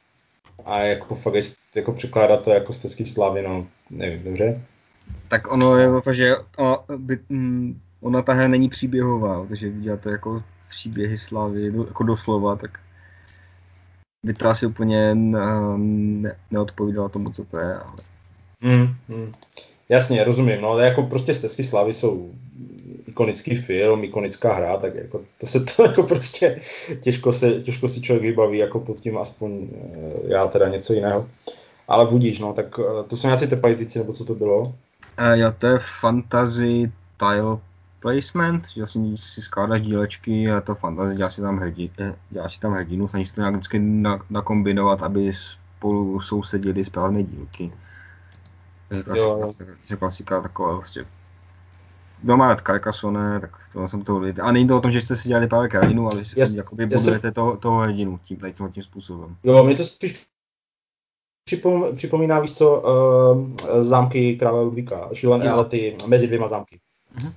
[0.64, 1.34] a jako fakt
[1.76, 4.62] jako překládat to jako stezky slávy, no, nevím, dobře?
[5.28, 10.10] Tak ono je to, že ona, by, mm, ona ta hra není příběhová, takže to
[10.10, 12.80] jako příběhy slávy, jako doslova, tak
[14.26, 17.96] by to asi úplně ne, neodpovídala tomu, co to je, ale...
[18.60, 19.32] Mm, mm.
[19.90, 22.31] Jasně, rozumím, no ale jako prostě stezky slávy jsou
[23.07, 26.61] ikonický film, ikonická hra, tak jako to se to jako prostě
[27.00, 31.29] těžko, se, těžko si člověk vybaví jako pod tím aspoň eh, já teda něco jiného.
[31.88, 34.62] Ale budíš, no, tak eh, to jsou nějaké tepajzlíci, nebo co to bylo?
[34.62, 37.59] Uh, jo, to je fantasy tile
[38.00, 41.90] placement, že vlastně si skládáš dílečky a to fantasy děláš si tam, hrdi,
[42.31, 43.79] děláš si tam hrdinu, snažíš si to nějak vždycky
[44.31, 47.72] nakombinovat, aby spolu sousedili správné dílky.
[48.90, 51.03] To je klasika, klasika, klasika taková vlastně
[52.22, 54.44] doma Carcassonne, tak to jsem to viděl.
[54.46, 56.87] A není to o tom, že jste si dělali právě krajinu, ale že si jakoby
[56.87, 59.37] budujete toho, toho hrdinu tím, tady tím způsobem.
[59.44, 60.26] Jo, mě to spíš
[61.44, 66.81] připom, připomíná, víš co, uh, zámky krále Ludvíka, šílené, ale ty mezi dvěma zámky.
[67.18, 67.33] Uh-huh.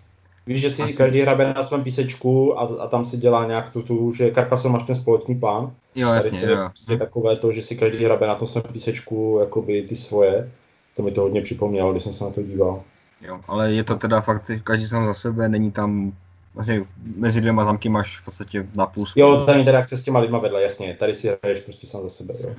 [0.48, 0.94] Víš, že si Asi.
[0.94, 4.74] každý hrabe na svém písečku a, a tam si dělá nějak tu, tu že Carcassonne
[4.74, 5.76] máš ten společný plán.
[5.96, 8.64] Jo, jasně, Tady to je vlastně takové to, že si každý hrabe na tom svém
[8.64, 10.52] písečku jakoby ty svoje.
[10.96, 12.84] To mi to hodně připomnělo, když jsem se na to díval.
[13.22, 16.14] Jo, ale je to teda fakt, každý sám za sebe, není tam
[16.54, 19.06] vlastně mezi dvěma zamky máš v podstatě na půl.
[19.16, 22.34] Jo, ta interakce s těma lidma vedle, jasně, tady si hraješ prostě sám za sebe,
[22.40, 22.56] jo,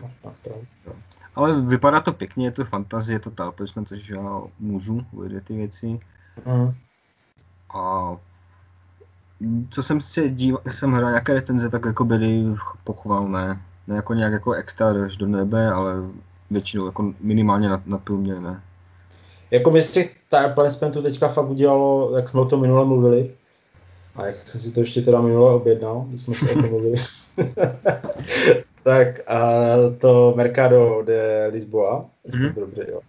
[0.86, 0.92] jo.
[1.34, 5.56] Ale vypadá to pěkně, je to fantazie, je to talpečné, což já můžu, uvědět ty
[5.56, 6.00] věci.
[6.46, 6.74] Mm.
[7.74, 8.16] A
[9.70, 12.44] co jsem si díval, jsem hledal nějaké recenze, tak jako byly
[12.84, 13.62] pochvalné.
[13.86, 15.94] Ne jako nějak jako extra až do nebe, ale
[16.50, 18.62] většinou jako minimálně nad, nadprůměrné.
[19.50, 23.34] Jako mi z těch time placementů teďka fakt udělalo, jak jsme o tom minule mluvili,
[24.14, 26.96] a jak jsem si to ještě teda minule objednal, když jsme si o tom mluvili,
[28.82, 29.40] tak a
[29.98, 32.54] to Mercado de Lisboa, mm-hmm.
[32.54, 33.00] dobře, jo.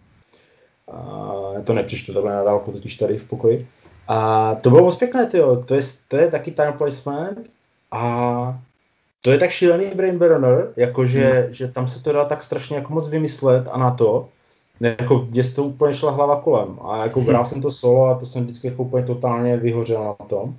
[0.88, 3.68] A já to nepřištu takhle na dálku, totiž tady v pokoji.
[4.08, 5.64] A to bylo moc pěkné, tyjo.
[5.64, 7.50] To je, to je taky time placement
[7.92, 8.60] a
[9.26, 11.54] to je tak šílený brain burner, jakože mm.
[11.54, 14.30] že tam se to dá tak strašně jako moc vymyslet a na to,
[14.80, 16.80] jako mě to úplně šla hlava kolem.
[16.82, 17.46] A jako hrál hmm.
[17.46, 20.56] jsem to solo a to jsem vždycky jako úplně totálně vyhořel na tom.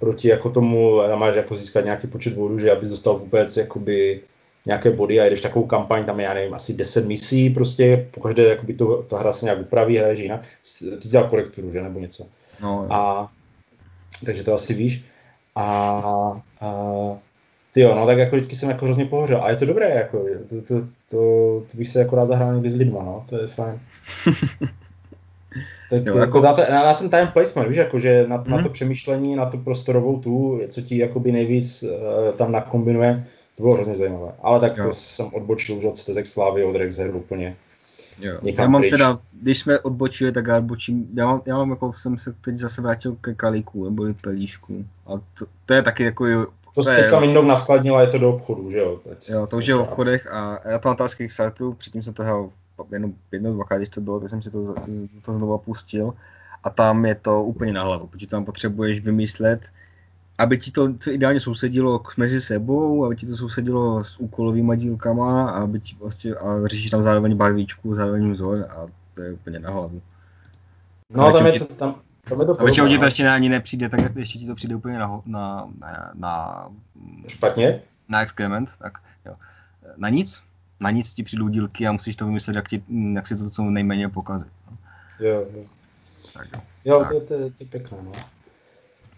[0.00, 4.20] Proti jako tomu, tam máš jako získat nějaký počet bodů, že abys dostal vůbec jakoby
[4.66, 8.42] nějaké body a jdeš takovou kampaň, tam je, já nevím, asi 10 misí prostě, pokaždé
[8.42, 10.40] jakoby to, ta hra se nějak upraví, hraješ jinak,
[11.02, 12.26] ty dělal korekturu, že, nebo něco.
[12.62, 13.30] No, a,
[14.24, 15.04] takže to asi víš.
[15.54, 15.62] A,
[16.60, 17.25] a
[17.76, 19.42] ty jo, no tak jako vždycky jsem jako hrozně pohořel.
[19.42, 21.18] A je to dobré, jako, to, to, to,
[21.70, 23.80] to bych se jako rád zahrál někdy s lidma, no, to je fajn.
[25.90, 28.50] Tak, jo, jako, jako na, na, ten time placement, víš, jako, že na, hmm.
[28.50, 28.72] na to mhm.
[28.72, 33.96] přemýšlení, na tu prostorovou tu, co ti jakoby nejvíc uh, tam nakombinuje, to bylo hrozně
[33.96, 34.32] zajímavé.
[34.42, 34.84] Ale tak jo.
[34.84, 37.56] to jsem odbočil už od Stezek Slávy, od Rexer úplně.
[38.20, 38.38] Jo.
[38.42, 38.90] Já mám pryč.
[38.90, 42.58] teda, když jsme odbočili, tak já odbočím, já mám, já mám jako, jsem se teď
[42.58, 44.84] zase vrátil ke kalíku, nebo pelíšku.
[45.06, 48.30] A to, to je taky jako to jsi teďka Mindok naskladnil a je to do
[48.30, 49.00] obchodu, že jo?
[49.04, 52.14] Teď jo, to už je v obchodech a já to mám z Kickstarteru, předtím jsem
[52.14, 52.50] to hrál
[52.92, 54.74] jenom jedno, dvakrát, když to bylo, tak jsem si to,
[55.24, 56.14] to znovu pustil
[56.64, 59.60] a tam je to úplně na hlavu, protože tam potřebuješ vymyslet,
[60.38, 65.62] aby ti to ideálně sousedilo mezi sebou, aby ti to sousedilo s úkolovými dílkama, a
[65.62, 69.70] aby ti prostě, a řešíš tam zároveň barvíčku, zároveň vzor a to je úplně na
[69.70, 70.02] hlavu.
[71.10, 71.94] No, tam je to, tam,
[72.28, 75.20] to a většinou ti to ještě ani nepřijde, tak ještě ti to přijde úplně na,
[75.26, 76.68] na, na, na
[77.28, 77.82] Špatně?
[78.08, 79.34] Na experiment, tak jo.
[79.96, 80.42] Na nic,
[80.80, 83.62] na nic ti přijdou dílky a musíš to vymyslet, jak, ti, jak si to co
[83.62, 84.52] nejméně pokazit.
[84.70, 84.76] No.
[85.20, 85.64] Jo, jo.
[86.34, 86.60] Tak jo.
[86.84, 87.08] Jo, tak.
[87.08, 88.12] to, to, to je pěkné, no.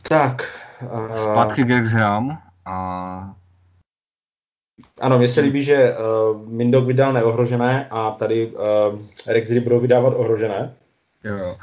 [0.08, 0.62] Tak.
[0.82, 1.14] Uh...
[1.14, 3.34] Zpátky k hrám a
[5.00, 10.14] ano, mně se líbí, že uh, Mindok vydal neohrožené a tady uh, Rex budou vydávat
[10.16, 10.74] ohrožené.
[11.24, 11.56] Jo,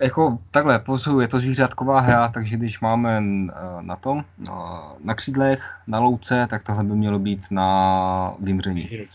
[0.00, 5.14] jako takhle, pozor, je to zvířátková hra, takže když máme eh, na tom, na, na
[5.14, 8.88] křídlech, na louce, tak tohle by mělo být na vymření.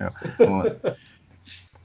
[0.00, 0.08] jo,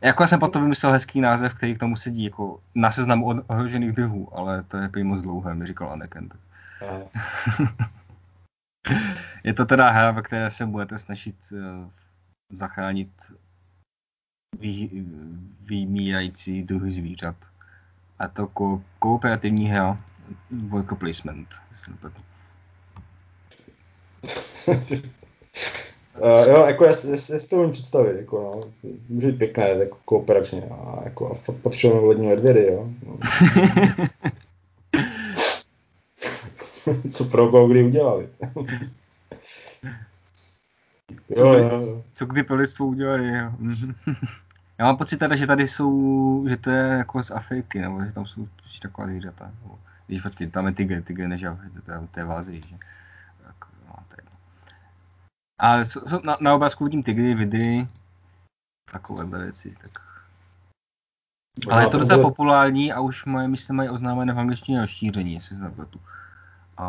[0.01, 4.37] jako jsem potom vymyslel hezký název, který k tomu sedí, jako na seznamu ohrožených druhů,
[4.37, 6.29] ale to je prý moc dlouhé, mi říkal Anakin.
[9.43, 11.59] je to teda hra, ve které se budete snažit uh,
[12.49, 13.09] zachránit
[14.59, 14.89] vy,
[15.65, 17.35] vymírající druhy zvířat.
[18.19, 20.03] A to ko, kooperativní hra,
[20.67, 21.47] worker placement,
[24.67, 28.61] Uh, jo, jako já, já, já si to umím představit, jako no,
[29.09, 32.89] může být pěkné, jako kooperačně, a jako a fakt potřebujeme lední medvědy, jo.
[37.11, 38.29] Co pro kdy udělali.
[41.35, 42.03] co, jo, jo.
[42.13, 43.51] co kdy pro lidstvo udělali, jo.
[44.79, 48.11] Já mám pocit teda, že tady jsou, že to je jako z Afriky, nebo že
[48.11, 48.47] tam jsou
[48.81, 49.51] taková zvířata.
[50.09, 52.77] Víš, počkej, tam je tygr, tygr než to, je, to je v Ázii, že?
[53.43, 53.55] Tak,
[53.87, 54.23] no, je.
[55.59, 57.87] A so, na, na obrázku vidím tygry, vidry,
[58.91, 59.91] takové věci, tak.
[61.71, 65.55] Ale je to docela populární a už moje myslím mají oznámené v angličtině rozšíření, jestli
[65.55, 66.01] se nepletu.
[66.77, 66.85] A...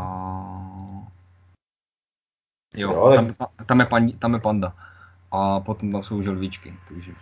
[2.75, 4.75] Jo, jo tam, tam, je pan, tam je panda.
[5.31, 7.15] A potom tam jsou želvíčky, takže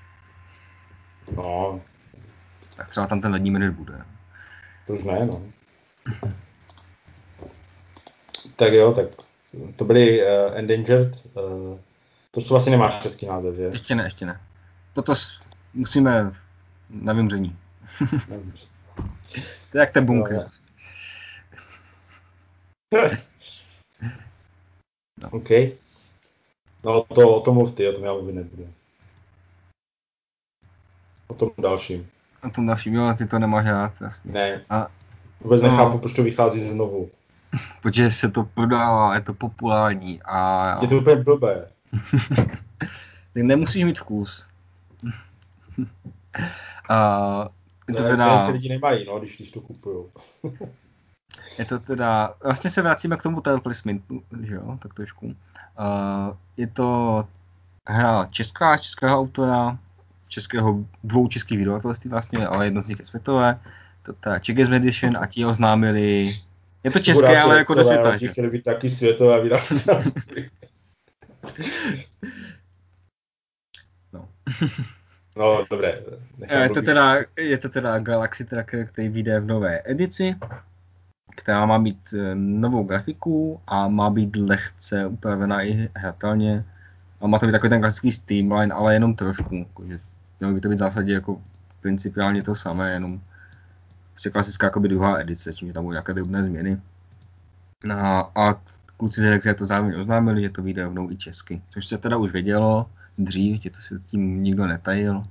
[1.37, 1.81] No.
[2.77, 4.05] Tak třeba tam ten lední medvěd bude.
[4.87, 5.43] To už ne, no.
[8.57, 9.07] tak jo, tak
[9.77, 11.27] to byly uh, Endangered.
[11.35, 11.79] Uh,
[12.31, 13.62] To to vlastně nemáš český název, že?
[13.62, 14.41] Ještě ne, ještě ne.
[14.93, 15.41] Toto s,
[15.75, 16.33] musíme
[16.91, 17.59] na vymření.
[19.73, 20.37] to je jak ten bunker.
[22.93, 23.19] No, no.
[25.38, 25.51] OK.
[26.85, 28.75] No to, o tom mluv ty, o tom já mluvit nebudu.
[31.29, 32.07] O tom dalším.
[32.45, 34.33] O tom dalším, jo, ty to nemáš rád, jasně.
[34.33, 34.61] Ne.
[34.71, 34.87] A,
[35.41, 35.69] Vůbec no.
[35.69, 37.11] nechápu, proč to vychází znovu.
[37.83, 40.69] Protože se to prodává, je to populární a...
[40.83, 41.69] Je to úplně blbé.
[43.33, 44.49] Ty nemusíš mít vkus.
[46.88, 47.49] a,
[47.88, 48.47] je to teda...
[48.47, 50.05] ty lidi nemají, no, když, když to kupují.
[51.59, 55.27] je to teda, vlastně se vracíme k tomu title placementu, že jo, tak trošku.
[55.27, 55.35] Uh,
[56.57, 57.25] je to
[57.88, 59.79] hra česká, českého autora,
[60.29, 63.61] českého, dvou českých vydavatelství vlastně, ale jedno z nich je světové.
[64.03, 66.31] To ta Checkers Edition a ti oznámili,
[66.85, 68.29] je to české, ale jako do světa, že?
[68.29, 70.51] Chtěli být taky světové vydavatelství.
[74.12, 74.29] no.
[75.37, 75.99] No, dobré.
[76.62, 80.37] Je to, teda, je to teda Galaxy Tracker, který vyjde v nové edici,
[81.37, 86.64] která má mít eh, novou grafiku a má být lehce upravená i hratelně.
[87.21, 89.55] A má to být takový ten klasický streamline, ale jenom trošku.
[89.55, 90.01] Jakože
[90.40, 91.42] mělo by to být v zásadě jako
[91.81, 93.20] principiálně to samé, jenom
[94.12, 96.81] prostě klasická jakoby druhá edice, čím tam budou nějaké drobné změny.
[97.85, 98.62] No, a
[98.96, 102.16] kluci z Rexia to zároveň oznámili, že to vyjde rovnou i česky, což se teda
[102.16, 105.22] už vědělo dřív, že to se tím nikdo netajil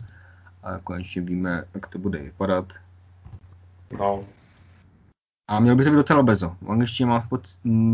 [0.63, 2.73] a konečně víme, jak to bude vypadat.
[3.99, 4.23] No.
[5.49, 6.55] A měl by to být docela bezo.
[6.61, 7.41] V angličtině má pod,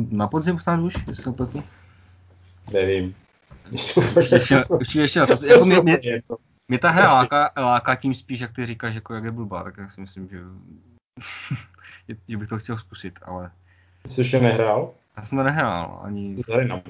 [0.10, 1.50] na podzim snad už, jestli to?
[2.74, 3.16] Nevím.
[4.70, 5.46] Určitě ještě na to.
[5.46, 6.00] Jako mě, mě,
[6.74, 9.78] mě ta hra láká, láká tím spíš, jak ty říkáš, jako jak je blbá, tak
[9.78, 10.40] já si myslím, že,
[12.28, 13.52] že bych to chtěl zkusit, ale...
[14.08, 14.94] Jsi ještě nehrál?
[15.18, 16.44] Já jsem to nehrál, ani...
[16.44, 16.82] Tady na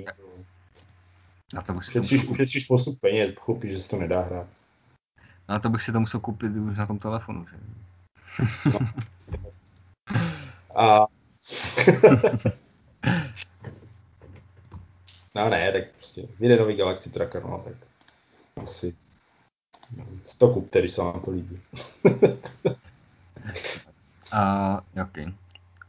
[1.53, 4.47] Na to bych ušetříš, to ušetříš spoustu peněz, pochopíš, že se to nedá hrát.
[5.49, 7.57] Na to bych si to musel koupit už na tom telefonu, že?
[8.71, 8.79] No.
[10.75, 11.05] A...
[15.35, 17.75] no ne, tak prostě vyjde nový Galaxy Tracker, no tak
[18.61, 18.95] asi
[20.37, 21.59] to kupte, když se vám to líbí.
[24.33, 25.25] uh, okay.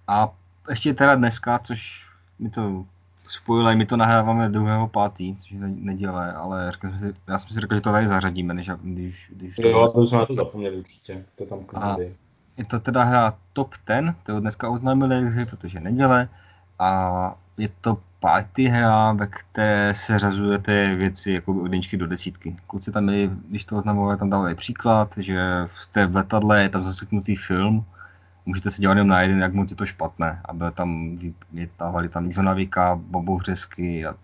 [0.08, 0.34] A
[0.70, 2.06] ještě teda dneska, což
[2.38, 2.84] mi to
[3.28, 7.60] spojilo, my to nahráváme druhého pátý, což je neděle, ale jsem si, já jsem si
[7.60, 9.68] řekl, že to tady zařadíme, než, když, když to...
[9.68, 12.14] Jo, to už jsme na to zapomněli určitě, to tam klidně
[12.56, 16.28] Je to teda hra Top 10, to dneska oznámili, protože neděle,
[16.78, 22.56] a je to party hra, ve které se řazujete věci jako od jedničky do desítky.
[22.66, 26.84] Kluci tam měli, když to oznamovali, tam dávali příklad, že jste v letadle, je tam
[26.84, 27.84] zaseknutý film,
[28.46, 30.40] můžete se dělat jenom na jeden, jak moc je to špatné.
[30.44, 31.18] A byl tam,
[31.52, 34.14] vytávali tam Johna Vika, Bobo Hřesky a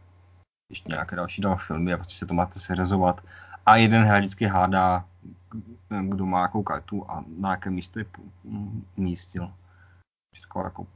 [0.70, 3.20] ještě nějaké další dva filmy a prostě se to máte seřazovat.
[3.66, 5.04] A jeden hra vždycky hádá,
[6.08, 8.04] kdo má jakou kartu a na jaké místo je
[8.96, 9.52] umístil.
[10.34, 10.86] Všechno jako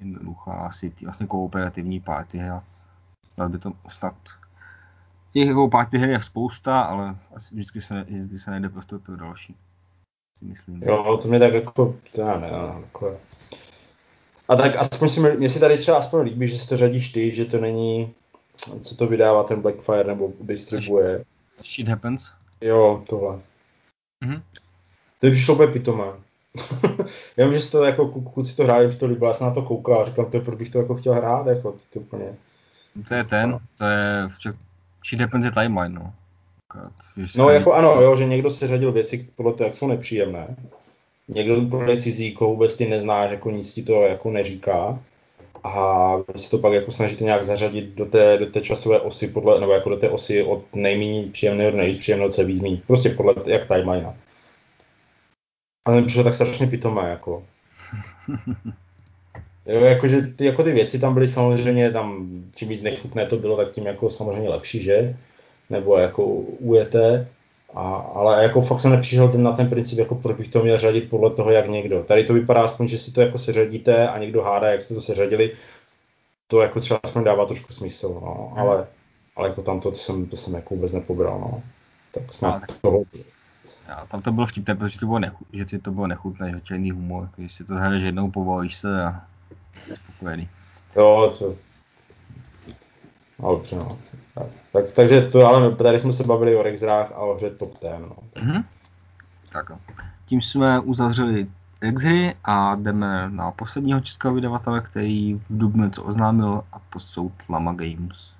[0.00, 2.64] jednoduchá asi vlastně kooperativní party hra.
[3.36, 4.14] Dal by to snad
[5.36, 9.16] těch jako party her je spousta, ale asi vždycky se, vždycky se najde prostor pro
[9.16, 9.56] další.
[10.38, 10.82] Si myslím.
[10.82, 12.48] Jo, to mě tak jako, to já ne,
[12.80, 13.20] jako...
[14.48, 17.30] A tak aspoň si, mě si tady třeba aspoň líbí, že se to řadíš ty,
[17.30, 18.14] že to není,
[18.80, 21.24] co to vydává ten Blackfire nebo distribuje.
[21.64, 22.32] Shit happens.
[22.60, 23.40] Jo, tohle.
[24.24, 24.42] Mhm.
[25.18, 26.04] To by přišlo úplně pitomé.
[27.36, 29.62] já vím, že to jako kluci to hráli, že to líbilo, já jsem na to
[29.62, 32.34] koukal a říkám, to proč bych to jako chtěl hrát, jako to, to úplně.
[33.08, 34.28] To je ten, to je,
[35.02, 36.12] či depends timeline, no.
[37.36, 40.56] No jako ano, jo, že někdo se řadil věci podle toho, jak jsou nepříjemné.
[41.28, 41.62] Někdo
[41.96, 44.98] cizí, koho vůbec ty neznáš, jako nic ti to jako neříká.
[45.64, 49.28] A vy se to pak jako snažíte nějak zařadit do té, do té časové osy,
[49.28, 52.62] podle, nebo jako do té osy od nejméně příjemného do nejvíc příjemného, co je víc
[52.86, 54.14] Prostě podle jak timeline.
[55.86, 57.42] Ale mi přišlo tak strašně pitomé, jako.
[59.66, 63.56] Jo, jakože ty, jako ty věci tam byly samozřejmě, tam čím víc nechutné to bylo,
[63.56, 65.16] tak tím jako samozřejmě lepší, že?
[65.70, 67.28] Nebo jako ujete.
[67.74, 70.78] A, ale jako fakt jsem nepřišel ten, na ten princip, jako proč bych to měl
[70.78, 72.02] řadit podle toho, jak někdo.
[72.02, 75.00] Tady to vypadá aspoň, že si to jako seřadíte a někdo hádá, jak jste to
[75.00, 75.52] seřadili.
[76.48, 78.52] To jako třeba aspoň dává trošku smysl, no.
[78.56, 78.86] Ale,
[79.36, 81.62] ale jako tam to, to, jsem, to jsem jako vůbec nepobral, no.
[82.10, 83.02] Tak snad toho
[83.88, 86.60] já, tam to bylo vtipné, protože to bylo, nechu, že ti to bylo nechutné, že
[86.60, 89.22] černý humor, když si to hraješ jednou, povolíš se a
[89.84, 90.48] jsi spokojený.
[90.96, 91.54] Jo, to...
[93.38, 93.88] No, dobře, no.
[94.34, 97.78] Tak, tak, takže to, ale tady jsme se bavili o Rexrách a o hře Top
[97.78, 98.16] Ten, no.
[98.34, 98.64] Mm-hmm.
[99.52, 99.72] Tak
[100.26, 101.46] Tím jsme uzavřeli
[101.80, 107.32] Exhry a jdeme na posledního českého vydavatele, který v Dubnu něco oznámil a to jsou
[107.46, 108.36] Tlama Games.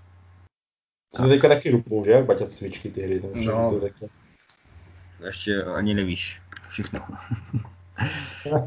[1.17, 2.11] To teďka taky rupou, že?
[2.11, 3.21] Jak Baťa cvičky ty hry.
[3.21, 3.71] To No.
[3.71, 4.07] to teďka.
[5.25, 7.01] Ještě ani nevíš všechno.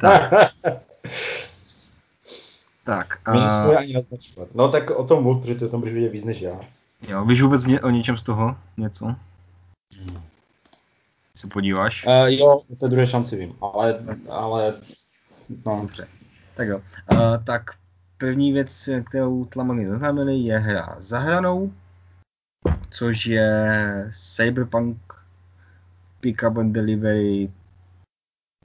[2.84, 4.50] tak, nesmíme a, ani naznačovat.
[4.56, 6.60] No tak o tom mluv, protože ty o tom budeš vědět víc než já.
[7.02, 9.16] jo, víš vůbec ně, o něčem z toho něco?
[11.36, 12.06] Se podíváš?
[12.06, 14.74] Uh, jo, o té druhé šanci vím, ale, ale
[15.66, 16.08] no, Dobře.
[16.56, 16.82] Tak jo.
[17.12, 17.64] Uh, tak
[18.18, 21.74] první věc, kterou Tlamany oznámili, je hra za hranou,
[22.90, 25.09] což je Cyberpunk
[26.22, 27.52] Pick-up and Delivery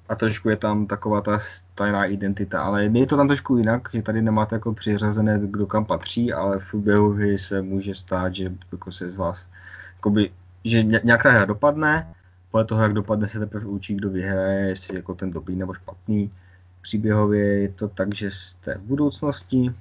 [0.09, 1.39] a trošku je tam taková ta
[1.75, 5.85] tajná identita, ale je to tam trošku jinak, že tady nemáte jako přiřazené, kdo kam
[5.85, 9.49] patří, ale v průběhu hry se může stát, že jako se z vás,
[9.97, 10.33] jakoby,
[10.65, 12.15] že ně- nějak ta hra dopadne,
[12.51, 16.31] podle toho, jak dopadne, se teprve učí, kdo vyhraje, jestli jako ten dobrý nebo špatný.
[16.83, 19.75] Příběhově je to tak, že jste v budoucnosti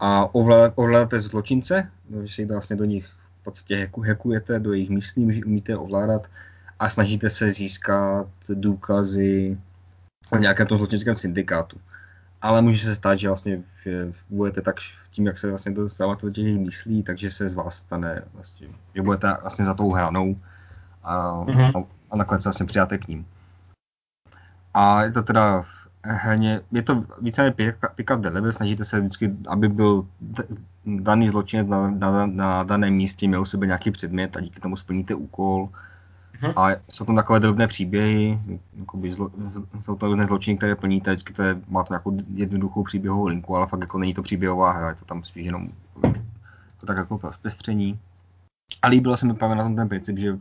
[0.00, 1.90] a ovlá- ovládáte zločince,
[2.22, 3.06] že si vlastně do nich
[3.40, 6.28] v podstatě hackujete, do jejich myslí, že umíte ovládat
[6.82, 9.58] a snažíte se získat důkazy
[10.32, 11.80] o nějakém tom zločinském syndikátu.
[12.40, 13.62] Ale může se stát, že vlastně
[14.30, 14.76] budete tak
[15.10, 18.68] tím, jak se vlastně dostáváte do těch jejich myslí, takže se z vás stane vlastně,
[18.94, 20.36] že budete vlastně za tou hranou
[21.02, 21.70] a, Mhm.
[22.10, 23.26] a, nakonec se vlastně přijáte k ním.
[24.74, 25.64] A je to teda
[26.02, 27.50] herně, je to více
[27.96, 30.06] pick-up delivery, snažíte se vždycky, aby byl
[30.86, 34.76] daný zločinec na, na, na daném místě, měl u sebe nějaký předmět a díky tomu
[34.76, 35.68] splníte úkol.
[36.42, 36.52] Mhm.
[36.56, 38.40] A jsou tam takové drobné příběhy,
[38.76, 39.30] jakoby zlo,
[39.82, 43.56] jsou to různé zločiny, které plníte, vždycky to je, má to nějakou jednoduchou příběhovou linku,
[43.56, 45.68] ale fakt jako není to příběhová hra, je to tam spíš jenom
[46.80, 47.98] to tak jako zpestření.
[48.82, 50.38] A líbilo se mi právě na tom ten princip, že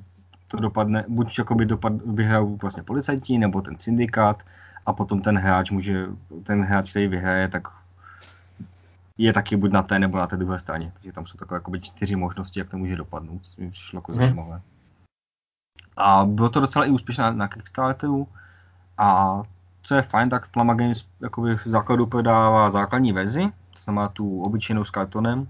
[0.47, 4.43] to dopadne, buď jakoby dopad, vyhrajou vlastně policajti, nebo ten syndikát,
[4.85, 6.05] a potom ten hráč může,
[6.43, 7.67] ten hráč, který vyhraje, tak
[9.17, 10.91] je taky buď na té nebo na té druhé straně.
[10.93, 13.41] Takže tam jsou takové jakoby čtyři možnosti, jak to může dopadnout.
[13.55, 14.19] To mi přišlo jako Mhm.
[14.21, 14.61] zajímavé.
[15.97, 18.27] A bylo to docela i úspěšné na, Kickstarteru.
[18.97, 19.41] A
[19.83, 24.41] co je fajn, tak Tlama Games jakoby v základu prodává základní verzi, to znamená tu
[24.41, 25.47] obyčejnou s kartonem,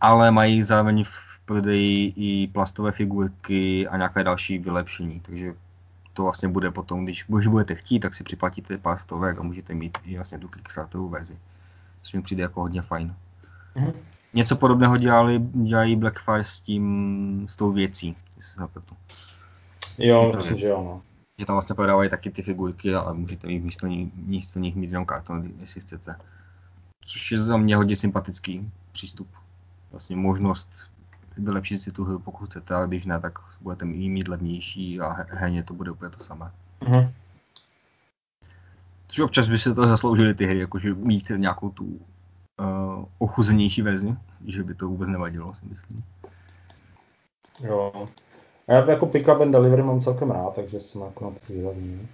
[0.00, 5.20] ale mají zároveň v prodeji i plastové figurky a nějaké další vylepšení.
[5.20, 5.54] Takže
[6.12, 9.74] to vlastně bude potom, když, když budete chtít, tak si připlatíte pár stovek a můžete
[9.74, 11.38] mít i vlastně tu Kickstarterovou verzi.
[12.02, 13.14] Což mi přijde jako hodně fajn.
[13.74, 13.92] Mhm.
[14.34, 18.96] Něco podobného dělali, dělají Blackfire s tím, s tou věcí, jestli se nepletu.
[19.98, 21.02] Jo, myslím, že jo, no.
[21.38, 24.86] Že tam vlastně prodávají taky ty figurky, ale můžete mít místo, ní, místo nich mít
[24.90, 26.16] jenom karton, jestli chcete.
[27.04, 29.28] Což je za mě hodně sympatický přístup.
[29.90, 30.90] Vlastně možnost
[31.36, 35.12] vylepšit si tu hru, pokud chcete, ale když ne, tak budete ji mít levnější a
[35.12, 36.50] he- herně to bude úplně to samé.
[36.88, 37.12] Mhm.
[39.08, 44.16] Což občas by se to zasloužily ty hry, jakože mít nějakou tu uh, ochuzenější verzi,
[44.46, 46.04] že by to vůbec nevadilo, si myslím.
[47.64, 48.04] Jo.
[48.68, 51.36] A já jako pick up and delivery mám celkem rád, takže jsem jako na to
[51.42, 52.08] zvědavý.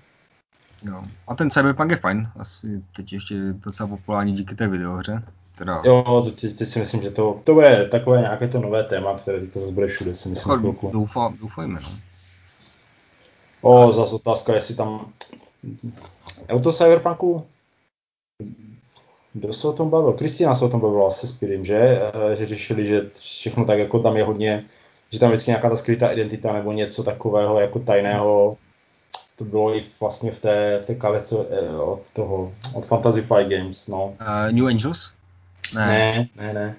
[0.82, 1.02] Jo.
[1.28, 5.22] A ten Cyberpunk je fajn, asi teď ještě je docela populární díky té videohře.
[5.58, 9.18] Teda, Jo, teď, teď si myslím, že to, to bude takové nějaké to nové téma,
[9.18, 10.90] které teďka zase bude všude, si myslím jako chvilku.
[10.90, 11.88] doufá, doufejme, no.
[13.60, 15.12] O, zase otázka, jestli tam...
[16.52, 17.46] O to Cyberpunku...
[19.32, 20.12] Kdo se o tom bavil?
[20.12, 22.00] Kristina se o tom bavila se Spirim, že?
[22.32, 24.64] Eh, Že řešili, že všechno tak jako tam je hodně,
[25.12, 28.56] že tam vždycky nějaká ta skrytá identita nebo něco takového jako tajného.
[29.36, 33.50] To bylo i vlastně v té, v té kalece eh, od toho, od Fantasy Flight
[33.50, 34.04] Games, no.
[34.04, 35.12] Uh, New Angels?
[35.74, 36.76] Ne, Ne, ne, ne.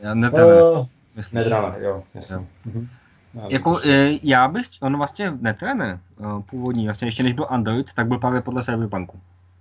[0.00, 0.86] já ne, ne, ne Uh,
[1.16, 1.38] myslím.
[1.38, 2.36] Netrane, jo, jasně.
[2.36, 2.44] Jo.
[2.64, 2.88] Mhm.
[3.34, 7.92] Já Jako, e, já bych, on vlastně netrene, uh, původní, vlastně ještě než byl Android,
[7.94, 9.20] tak byl právě podle Cyberpunku.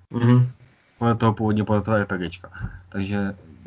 [0.09, 0.51] Mhm.
[0.99, 2.49] Podle toho původně, podle toho RPGčka.
[2.89, 3.19] Takže,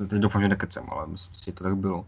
[0.09, 2.05] teď doufám, že nekecem, ale myslím si, že to tak bylo.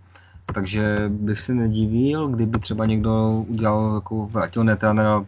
[0.54, 5.24] Takže bych se nedivil, kdyby třeba někdo udělal jako vrátil Netrunnera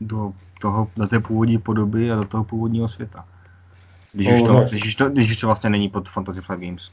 [0.00, 3.24] do, toho, do té původní podoby a do toho původního světa.
[4.12, 4.66] Když, už, No, to, ne.
[4.70, 6.90] když, už to, když už to vlastně není pod Fantasy Flight Games.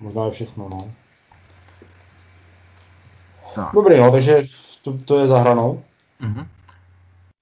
[0.00, 0.78] Možná je všechno, no.
[3.54, 3.68] Tak.
[3.74, 4.42] Dobrý, no, takže
[4.82, 5.82] to, to je za hranou.
[6.20, 6.46] Mhm.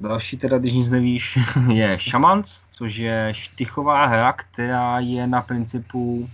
[0.01, 1.38] Další teda, když nic nevíš,
[1.72, 6.28] je Shamans, což je štychová hra, která je na principu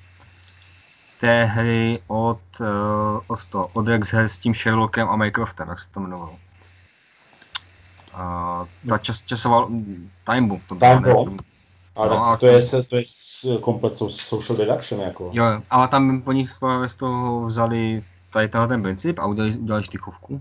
[1.21, 2.67] té hry od, uh,
[3.27, 6.39] od, to, od Rex her s tím Sherlockem a Mycroftem, jak se to jmenovalo.
[8.15, 9.67] Uh, ta čas, časová
[10.25, 11.15] Time Bomb to bylo, Time ne?
[11.15, 11.43] Bomb?
[11.97, 13.03] Ale No, a to, je, se- to je
[13.61, 15.31] komplet so- social deduction, jako.
[15.33, 16.51] Jo, ale tam po nich
[16.87, 18.03] z toho vzali
[18.33, 20.41] tady tenhle ten princip a udělali, udělali štychovku.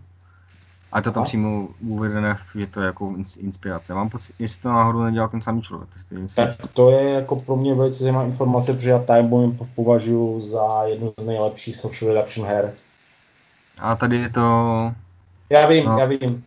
[0.93, 1.25] A je to tam Aha.
[1.25, 3.93] přímo uvedené, že to je jako ins- inspirace.
[3.93, 5.89] Mám pocit, jestli to náhodou nedělal ten samý člověk.
[6.35, 10.83] Tak to je jako pro mě velice zajímavá informace, protože já Time Bomb považuji za
[10.83, 12.73] jednu z nejlepších social deduction her.
[13.79, 14.93] A tady je to...
[15.49, 16.43] Já vím, no, já vím.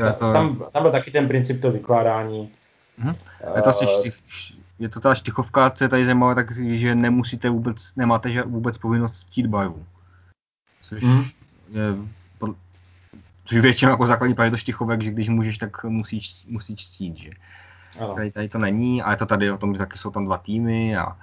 [0.00, 0.32] Ta, to...
[0.32, 2.50] tam, tam byl taky ten princip to vykládání.
[2.98, 3.14] Mhm.
[3.56, 4.16] Je to asi štich,
[4.78, 8.78] je to ta štichovka, co je tady zajímavé, tak že nemusíte vůbec, nemáte že vůbec
[8.78, 9.86] povinnost chtít barvu.
[10.80, 11.24] Což mm.
[11.70, 11.94] je
[13.46, 17.30] což většinou jako základní právě to štichovek, že když můžeš, tak musíš, musíš ctít, že.
[18.00, 18.14] Ano.
[18.14, 20.38] Tady, tady, to není, a je to tady o tom, že taky jsou tam dva
[20.38, 21.16] týmy a, a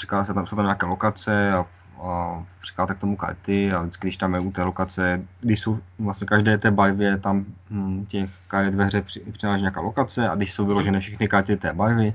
[0.00, 1.66] říká se tam, jsou tam nějaké lokace a,
[2.02, 5.78] a přikládáte k tomu karty a vždycky, když tam je u té lokace, když jsou
[5.98, 10.52] vlastně každé té barvě tam hm, těch karet ve hře přináší nějaká lokace a když
[10.52, 12.14] jsou vyložené všechny karty té barvy,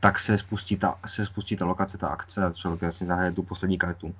[0.00, 3.42] tak se spustí ta, se spustí ta lokace, ta akce a člověk vlastně zahraje tu
[3.42, 4.14] poslední kartu.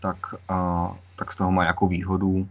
[0.00, 2.48] Tak, a, tak z toho má jako výhodu.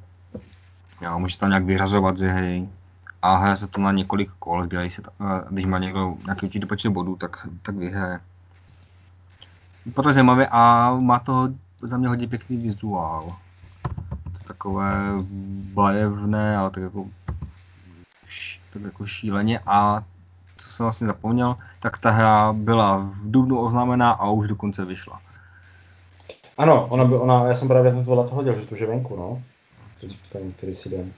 [1.01, 2.69] Já, může se tam nějak vyřazovat ze hry
[3.21, 5.01] a hraje se to na několik kol, sbírají se,
[5.49, 8.19] když má někdo nějaký určitý počet bodů, tak, tak vyhraje.
[9.93, 11.49] Proto zajímavé a má to
[11.81, 13.27] za mě hodně pěkný vizuál.
[14.33, 14.93] To takové
[15.73, 17.05] bajevné, ale tak jako,
[18.73, 20.03] tak jako šíleně a
[20.57, 25.21] co jsem vlastně zapomněl, tak ta hra byla v Dubnu oznámená a už dokonce vyšla.
[26.57, 29.15] Ano, ona, by, ona já jsem právě na to hodil, že to už je venku,
[29.15, 29.41] no.
[29.99, 31.13] Teďka některý si den.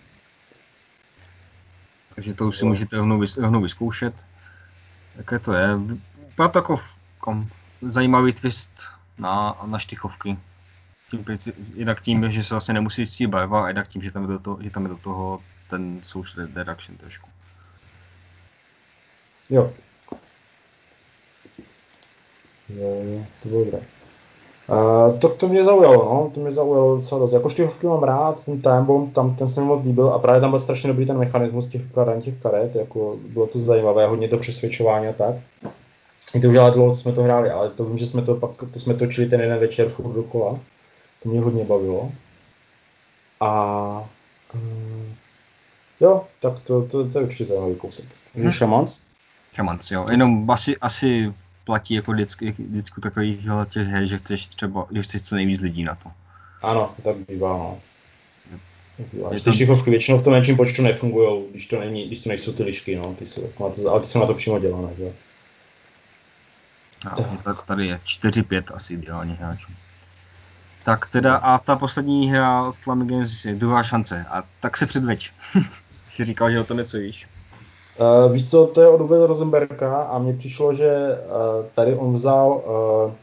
[2.15, 4.13] Takže to už si můžete rovnou, rovnou vyzkoušet.
[5.15, 5.67] Jaké to je.
[6.35, 6.79] Byla to jako
[7.19, 7.49] kom,
[7.81, 8.81] zajímavý twist
[9.17, 10.37] na, na štychovky.
[11.11, 11.25] Tím,
[11.75, 14.39] jednak tím, že se vlastně nemusí cítit barva, a jednak tím, že tam je do
[14.39, 17.29] toho, že tam je do toho ten social deduction trošku.
[19.49, 19.73] Jo.
[22.69, 23.96] Jo, jo, to bylo dobré.
[24.69, 27.33] Uh, to, to mě zaujalo, no, to mě zaujalo docela dost.
[27.33, 30.41] Jako štěchovky mám rád, ten time bomb, tam ten se mi moc líbil a právě
[30.41, 34.27] tam byl strašně dobrý ten mechanismus těch vkládání těch karet, jako bylo to zajímavé, hodně
[34.27, 35.35] to přesvědčování a tak.
[36.35, 38.51] I to už ale dlouho jsme to hráli, ale to vím, že jsme to pak,
[38.73, 40.59] to jsme točili ten jeden večer furt dokola.
[41.23, 42.11] To mě hodně bavilo.
[43.39, 44.09] A
[44.53, 44.59] uh,
[45.99, 48.05] jo, tak to, to, to je určitě zajímavý kousek.
[48.35, 48.51] Hmm.
[48.51, 48.99] Šamans?
[49.53, 50.05] Šamans, jo.
[50.11, 51.33] Jenom asi, asi
[51.67, 55.83] platí jako vždycky, vždycky takových těch her, že chceš třeba, že chceš co nejvíc lidí
[55.83, 56.09] na to.
[56.61, 57.79] Ano, to tak bývá, no.
[59.29, 59.53] Ty tam...
[59.53, 62.95] šichovky většinou v tom menším počtu nefungují, když to, není, když to nejsou ty lišky,
[62.95, 63.49] no, ty jsou,
[63.89, 65.13] ale ty jsou na to přímo dělané, jo.
[67.05, 69.71] No, tady je 4-5 asi ideálně hráčů.
[70.83, 74.25] Tak teda a ta poslední hra od Flamy Games je druhá šance.
[74.29, 75.31] A tak se předveď.
[76.11, 77.27] Jsi říkal, že o to něco víš.
[77.99, 82.13] Uh, víš co, to je od Uwe Rosenberga a mně přišlo, že uh, tady on
[82.13, 83.13] vzal uh,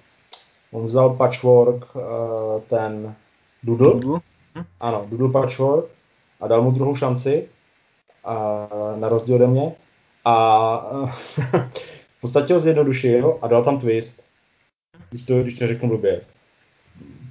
[0.72, 2.02] on vzal patchwork, uh,
[2.60, 3.14] ten
[3.62, 4.20] Doodle, Doodle?
[4.58, 4.64] Hm?
[4.80, 5.86] ano, Doodle patchwork
[6.40, 7.48] a dal mu druhou šanci
[8.26, 9.74] uh, na rozdíl ode mě
[10.24, 11.10] a uh,
[12.18, 14.22] v podstatě ho zjednodušil a dal tam twist,
[15.10, 16.20] když to, když to řeknu blbě.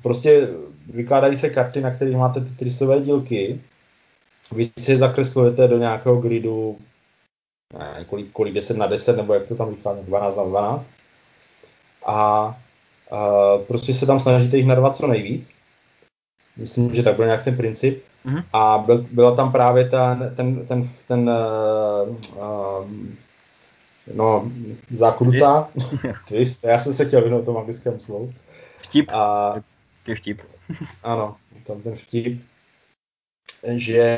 [0.01, 0.49] Prostě
[0.93, 3.61] vykládají se karty, na kterých máte ty trysové dílky,
[4.55, 6.77] vy si je zakreslujete do nějakého gridu
[7.79, 10.89] ne, kolik, kolik 10 na 10, nebo jak to tam vykládá, 12 na 12.
[12.05, 12.57] A, a
[13.67, 15.53] prostě se tam snažíte jich narvat co nejvíc.
[16.57, 18.03] Myslím, že tak byl nějak ten princip.
[18.25, 18.43] Mm-hmm.
[18.53, 22.91] A byl, byla tam právě ten, ten, ten, ten uh, uh,
[24.13, 24.51] no,
[24.93, 25.69] zákuduta,
[26.27, 26.63] twist.
[26.63, 28.33] Já jsem se chtěl vyhnout tomu anglickému slovu.
[28.81, 29.09] Vtip.
[29.13, 29.53] A,
[30.07, 30.41] je vtip.
[31.03, 32.41] ano, tam ten vtip,
[33.75, 34.17] že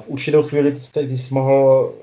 [0.00, 1.94] v určitou chvíli ty jsi mohl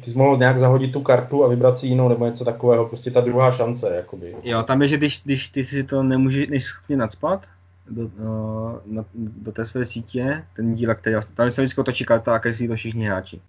[0.00, 3.10] ty jsi mohl nějak zahodit tu kartu a vybrat si jinou nebo něco takového, prostě
[3.10, 4.36] ta druhá šance, jakoby.
[4.42, 7.46] Jo, tam je, že když, když ty si to nemůžeš, nejsi schopný nadspat
[7.90, 12.04] do, uh, na, do té své sítě, ten díl, který vlastně, tam se vždycky otočí
[12.04, 13.40] karta a kreslí to všichni hráči.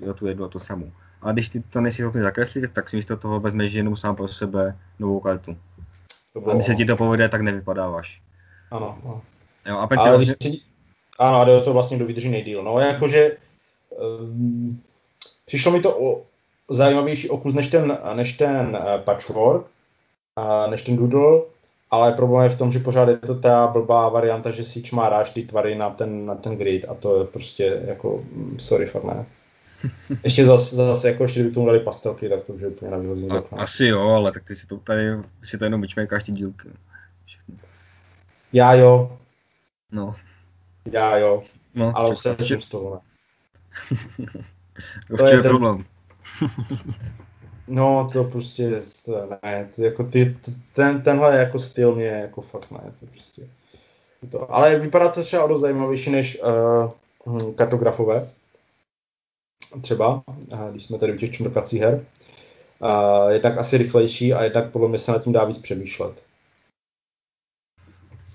[0.00, 0.90] Jo, tu jednu a tu samou.
[1.22, 4.28] A když ty to nejsi schopný zakreslit, tak si místo toho vezmeš jenom sám pro
[4.28, 5.56] sebe novou kartu.
[6.32, 8.22] To bylo, a když se ti to povede, tak nevypadáváš.
[8.70, 9.22] Ano, ano.
[9.66, 10.36] Jo, a Ale vlastně...
[10.42, 10.60] si,
[11.18, 12.62] ano, a to vlastně do vydrží nejdíl.
[12.62, 13.36] No, jakože
[14.20, 14.80] um,
[15.54, 16.22] přišlo mi to o
[16.70, 19.66] zajímavější okus než ten, než ten uh, patchwork,
[20.70, 21.42] než ten doodle,
[21.90, 25.08] ale problém je v tom, že pořád je to ta blbá varianta, že si má
[25.08, 28.86] ráš ty tvary na ten, na ten grid a to je prostě jako, mm, sorry,
[28.86, 29.26] fakt ne.
[30.24, 32.98] Ještě zase, zase jako ještě kdyby tomu dali pastelky, tak to už je úplně na
[32.98, 36.32] vyhození Asi jo, ale tak ty si to tady, ty si to jenom vyčmejkáš ty
[36.32, 36.68] dílky.
[37.26, 37.54] Všechno.
[38.52, 39.18] Já jo.
[39.92, 40.16] No.
[40.92, 41.42] Já jo.
[41.74, 43.00] No, ale ostatně z toho ne.
[45.16, 45.42] to je ten...
[45.42, 45.84] problém.
[47.68, 50.36] no, to prostě, to ne, to jako ty,
[50.72, 53.42] ten, tenhle jako styl mě jako fakt ne, to prostě.
[54.30, 56.38] To, ale vypadá to třeba o dost zajímavější než
[57.24, 58.30] uh, kartografové.
[59.80, 62.06] Třeba, uh, když jsme tady u těch čmrkacích her.
[62.78, 66.24] Uh, jednak asi rychlejší a jednak podle mě se nad tím dá víc přemýšlet.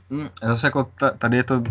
[0.09, 1.63] Hmm, zase jako tady je to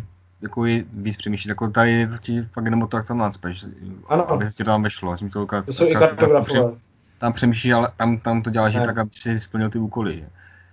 [0.42, 0.62] jako
[0.92, 3.64] víc přemýšlet, jako tady to ti fakt jenom to, jak to nadspeš,
[4.08, 4.30] Ano.
[4.30, 6.72] aby ti to tam vešlo, tím to, To jsou i kartografové.
[7.18, 8.86] Tam přemýšlíš, ale tam, tam to děláš, že Ne.
[8.86, 10.26] tak, aby si splnil ty úkoly, že?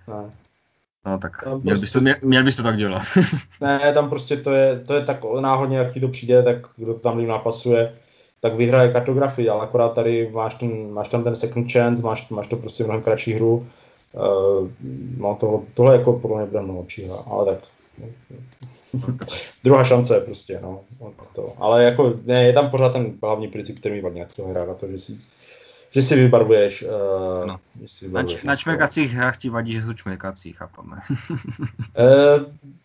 [0.08, 0.30] Ne.
[1.06, 3.02] No tak, Tam měl, bys prostě- to, měl, měl bys to tak dělat.
[3.60, 6.94] Ne, tam prostě to je, to je tak náhodně, jak ti to přijde, tak kdo
[6.94, 7.92] to tam líp napasuje,
[8.40, 12.46] tak vyhraje kartografii, ale akorát tady máš, ten, máš tam ten second chance, máš, máš
[12.46, 13.66] to prostě mnohem kratší hru.
[14.12, 14.68] Uh,
[15.18, 17.58] no to, tohle jako podle mě bude mnohem lepší hra, ale tak.
[19.64, 20.80] Druhá šance prostě, no.
[21.34, 21.54] To.
[21.58, 24.64] Ale jako, ne, je tam pořád ten hlavní princip, který mi vadí na to hra,
[24.64, 25.18] na to, že si,
[25.90, 27.58] že si vybarvuješ, uh, No.
[27.82, 28.62] že si Na, vybarvuješ na město.
[28.62, 30.96] čmekacích hrách ti vadí, že jsou čmekací, chápeme.
[31.98, 32.44] Uh,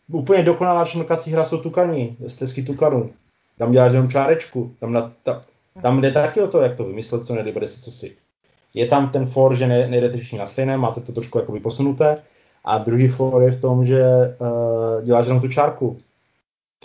[0.22, 3.14] úplně dokonalá šmrkací hra jsou tukani, stezky tukanů.
[3.58, 4.76] Tam děláš jenom čárečku.
[4.80, 5.42] Tam, na, ta,
[5.82, 8.16] tam jde taky o to, jak to vymyslet, co nejde, bude si co si.
[8.74, 12.18] Je tam ten for, že ne, nejdete všichni na stejné, máte to trošku jakoby posunuté.
[12.64, 16.02] A druhý for je v tom, že uh, děláš jenom tu čárku.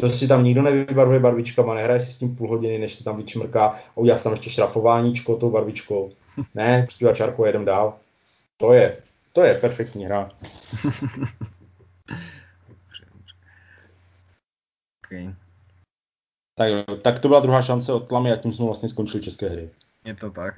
[0.00, 3.16] To si tam nikdo nevybarvuje barvičkama, nehraje si s tím půl hodiny, než se tam
[3.16, 6.12] vyčmrká a udělá si tam ještě šrafováníčko tou barvičkou.
[6.54, 7.96] Ne, prostě udělá čárku a jedem dál.
[8.56, 8.96] To je,
[9.32, 10.30] to je perfektní hra.
[15.04, 15.34] okay.
[16.54, 16.70] Tak,
[17.02, 19.70] tak to byla druhá šance od Tlamy a tím jsme vlastně skončili české hry.
[20.04, 20.54] Je to tak.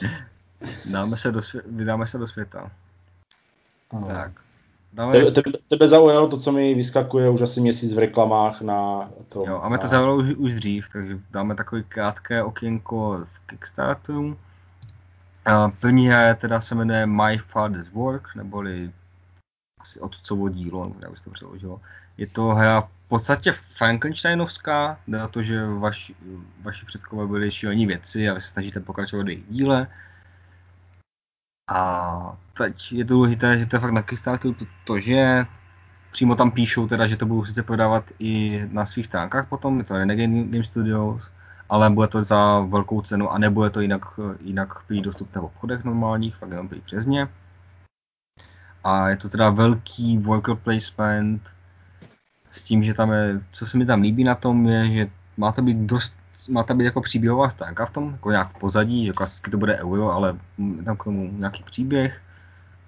[0.90, 2.70] Dáme se do vydáme se do světa.
[3.88, 4.32] Tak.
[4.92, 9.10] Dáme, Tebe, tebe, tebe zaujalo to, co mi vyskakuje už asi měsíc v reklamách na
[9.28, 9.44] to.
[9.46, 9.88] jo, a mě to na...
[9.88, 14.36] zaujalo už, už dřív, takže dáme takový krátké okénko v Kickstarteru.
[15.44, 18.90] A první hra je teda se jmenuje My Father's Work, neboli
[19.80, 21.80] asi otcovo dílo, jak by se to přeložilo.
[22.18, 26.14] Je to hra v podstatě Frankensteinovská, jde o to, že vaši,
[26.62, 29.86] vaši předkové byli šílení věci a vy se snažíte pokračovat v jejich díle.
[31.68, 35.46] A teď je důležité, že to je fakt na Kickstarteru to, to, že
[36.10, 39.84] přímo tam píšou teda, že to budou sice prodávat i na svých stránkách potom, je
[39.84, 41.30] to Renegade Game Studios,
[41.68, 44.02] ale bude to za velkou cenu a nebude to jinak,
[44.40, 47.28] jinak prý dostupné v obchodech normálních, fakt jenom prý přes ně.
[48.84, 51.54] A je to teda velký worker placement
[52.50, 55.52] s tím, že tam je, co se mi tam líbí na tom je, že má
[55.52, 56.17] to být dost,
[56.50, 59.78] má to být jako příběhová stránka v tom, jako nějak pozadí, že klasicky to bude
[59.78, 60.36] euro, ale
[60.84, 62.22] tam k tomu nějaký příběh,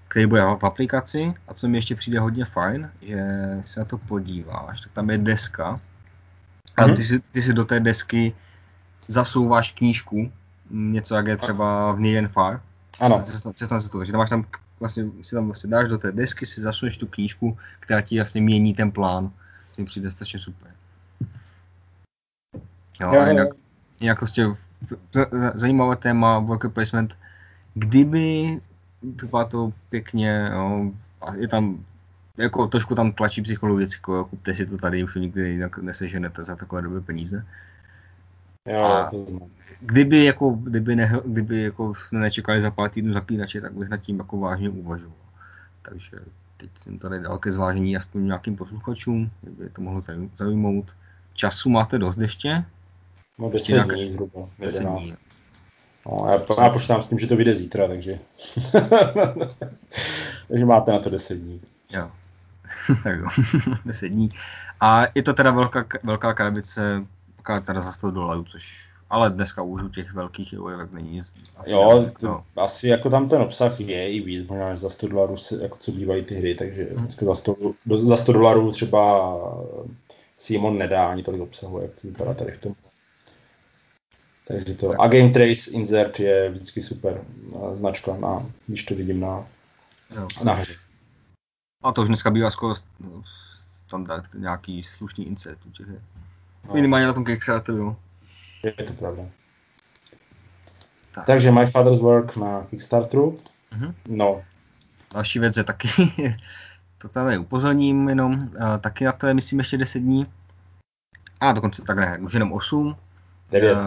[0.09, 3.25] který bude v aplikaci a co mi ještě přijde hodně fajn, že
[3.65, 5.81] se na to podíváš, tak tam je deska
[6.77, 6.97] a Mhm.
[6.97, 8.35] ty si, ty si do té desky
[9.07, 10.33] zasouváš knížku,
[10.71, 12.61] něco jak je třeba v Near Far,
[13.01, 14.45] Ano, cesta na cestu, takže tam máš tam
[14.81, 18.41] vlastně, si tam vlastně dáš do té desky, si zasuneš tu knížku, která ti vlastně
[18.41, 19.29] mění ten plán.
[19.77, 20.71] To mi přijde strašně super.
[23.01, 23.31] Jo, Jo, a jo.
[23.31, 23.49] jinak,
[24.01, 24.47] jinak prostě
[25.55, 27.19] zajímavé téma worker placement.
[27.75, 28.59] Kdyby
[29.03, 31.85] vypadá to pěkně, jo, a je tam
[32.37, 36.57] jako trošku tam tlačí psychologicko, jo, kupte si to tady, už nikdy jinak neseženete za
[36.57, 37.47] takové dobré peníze.
[38.67, 39.11] jo, a-.
[39.81, 44.19] Kdyby jako, kdyby, ne, kdyby jako nečekali za pár týdnů zaklínače, tak bych nad tím
[44.19, 45.17] jako vážně uvažoval.
[45.83, 46.17] Takže
[46.57, 50.97] teď jsem tady dal ke zvážení aspoň nějakým posluchačům, kdyby to mohlo zajm- zaujmout.
[51.35, 52.65] Času máte dost ještě?
[53.41, 55.03] No Ještě 10 nějaké- dní zhruba, 10 11.
[55.03, 55.15] dní.
[56.07, 58.19] No, já, já počítám s tím, že to vyjde zítra, takže...
[60.49, 61.61] takže máte na to 10 dní.
[61.93, 62.11] Jo.
[63.05, 63.27] tak jo,
[63.85, 64.29] 10 dní.
[64.81, 67.05] A je to teda velká, velká krabice,
[67.67, 71.35] teda za 100 dolarů, což ale dneska už u těch velkých eurek není nic.
[71.57, 72.45] Asi Jo, to, no.
[72.57, 75.93] asi jako tam ten obsah je i víc, možná než za 100 dolarů, jako co
[75.93, 79.35] bývají ty hry, takže dneska za 100, do, za 100 dolarů třeba
[80.37, 82.75] Simon nedá ani tolik obsahu, jak to vypadá tady v tom.
[84.51, 85.01] Takže to.
[85.01, 87.25] A Game Trace Insert je vždycky super
[87.73, 89.47] značka, na, když to vidím na,
[90.17, 90.29] Jo.
[90.45, 90.75] na hře.
[91.83, 93.23] A to už dneska bývá skoro no,
[93.87, 95.87] standard, nějaký slušný insert u těch.
[96.69, 96.75] No.
[96.75, 97.97] Minimálně na tom Kickstarteru.
[98.63, 99.23] Je to pravda.
[101.15, 101.27] Tak.
[101.27, 103.37] Takže My Father's Work na Kickstarteru.
[103.73, 103.95] Mhm.
[104.09, 104.43] No,
[105.15, 105.89] Další věc je taky,
[106.99, 110.27] to tady upozorním jenom, taky na to je myslím ještě 10 dní.
[111.41, 112.97] A dokonce tak ne, už jenom 8.
[113.51, 113.79] 9,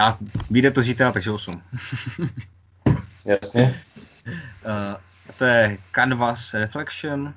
[0.00, 0.18] A,
[0.50, 1.62] vyjde to zítra, takže 8.
[3.26, 3.82] jasně.
[4.26, 5.00] Uh,
[5.38, 7.34] to je Canvas Reflection,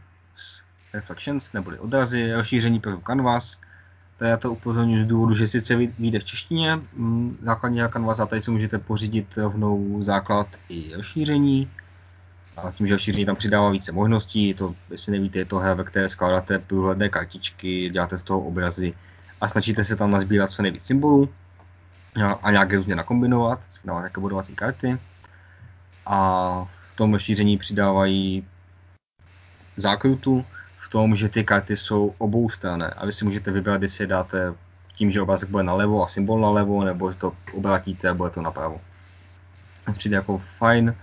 [0.94, 3.58] Reflections, neboli odrazy, rozšíření pro Canvas.
[4.18, 8.20] To já to upozorňuji z důvodu, že sice vy- vyjde v češtině, mm, základní Canvas,
[8.20, 11.72] a tady si můžete pořídit rovnou základ i rozšíření.
[12.58, 15.74] A tím, že rozšíření tam přidává více možností, je to, jestli nevíte, je to hra,
[15.74, 18.94] ve které skládáte průhledné kartičky, děláte z toho obrazy
[19.42, 21.30] a snažíte se tam nazbírat co nejvíc symbolů
[22.42, 25.00] a, nějak je různě nakombinovat, dávat nějaké bodovací karty.
[26.06, 28.48] A v tom rozšíření přidávají
[29.78, 30.46] zákrutu
[30.80, 32.88] v tom, že ty karty jsou oboustranné.
[32.88, 34.54] A vy si můžete vybrat, jestli dáte
[34.94, 38.82] tím, že obrázek bude nalevo a symbol nalevo, nebo to obrátíte a bude to napravo.
[39.94, 40.96] Přijde jako fajn.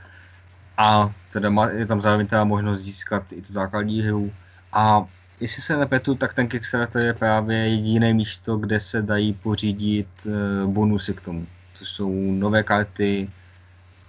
[0.76, 4.32] A teda je tam zároveň teda možnost získat i tu základní hru.
[4.72, 5.06] A
[5.40, 10.30] jestli se nepletu, tak ten Kickstarter je právě jediné místo, kde se dají pořídit eh,
[10.66, 11.46] bonusy k tomu.
[11.78, 13.30] To jsou nové karty,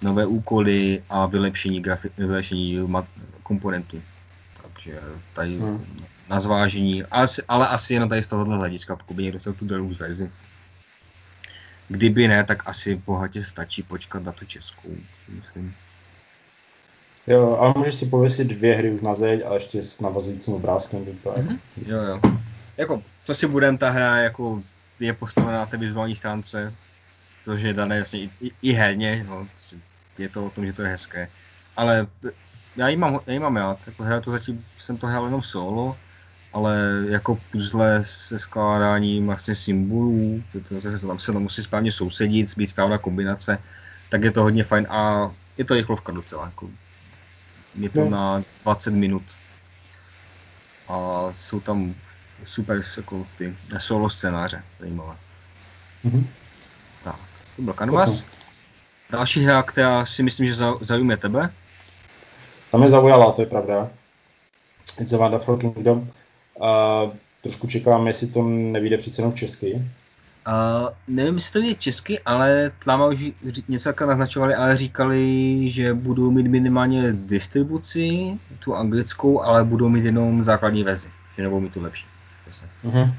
[0.02, 2.80] nové úkoly a vylepšení, grafi- vylepšení
[3.44, 4.02] komponentů.
[4.62, 5.00] Takže
[5.34, 5.86] tady hmm.
[6.30, 9.66] na zvážení, asi, ale asi jenom tady z tohohle hlediska, pokud by někdo chtěl tu
[9.66, 10.32] deluxe verzi.
[11.88, 14.96] Kdyby ne, tak asi bohatě stačí počkat na tu českou,
[15.30, 15.76] myslím.
[17.28, 21.06] Jo, ale můžeš si pověsit dvě hry už na zeď a ještě s navazujícím obrázkem.
[21.06, 21.60] Mm-hmm.
[21.86, 22.20] Jo, jo.
[22.78, 24.64] Jako, co si budem, ta hra jako
[25.00, 26.74] je postavená na té vizuální stránce,
[27.44, 29.48] což je dané jasně i, i, i herně, no,
[30.18, 31.30] je to o tom, že to je hezké.
[31.78, 32.08] Ale
[32.76, 35.98] já ji mám, já ji mám rád, jako to zatím, jsem to hrál jenom solo,
[36.54, 42.58] ale jako puzzle se skládáním vlastně symbolů, to se tam se tam musí správně sousedit,
[42.58, 43.58] být správná kombinace,
[44.10, 46.46] tak je to hodně fajn a je to rychlovka docela.
[46.46, 46.70] Jako
[47.76, 48.10] je to no.
[48.10, 49.24] na 20 minut.
[50.88, 51.96] A jsou tam
[52.46, 55.16] super jako ty solo scénáře, zajímavé.
[56.06, 56.26] Mm-hmm.
[57.04, 57.20] Tak,
[57.56, 58.26] to byl Canvas.
[59.10, 61.54] Další hra, která si myslím, že zaujme tebe.
[62.72, 63.90] Ta mě zaujala, to je pravda.
[65.00, 66.00] It's a Wonderful Kingdom.
[66.00, 69.82] Uh, trošku čekám, jestli to nevíde přece jenom v česky.
[70.48, 73.32] Uh, nevím, jestli to je česky, ale Tlama už
[73.68, 80.06] něco takhle naznačovali, ale říkali, že budou mít minimálně distribuci, tu anglickou, ale budou mít
[80.06, 82.06] jenom základní verzi, že nebudou mít tu lepší.
[82.48, 82.66] Zase.
[82.86, 83.14] Uh-huh.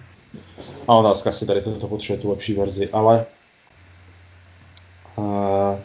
[0.88, 3.26] A otázka, si tady toto potřebuje tu lepší verzi, ale
[5.16, 5.78] uh,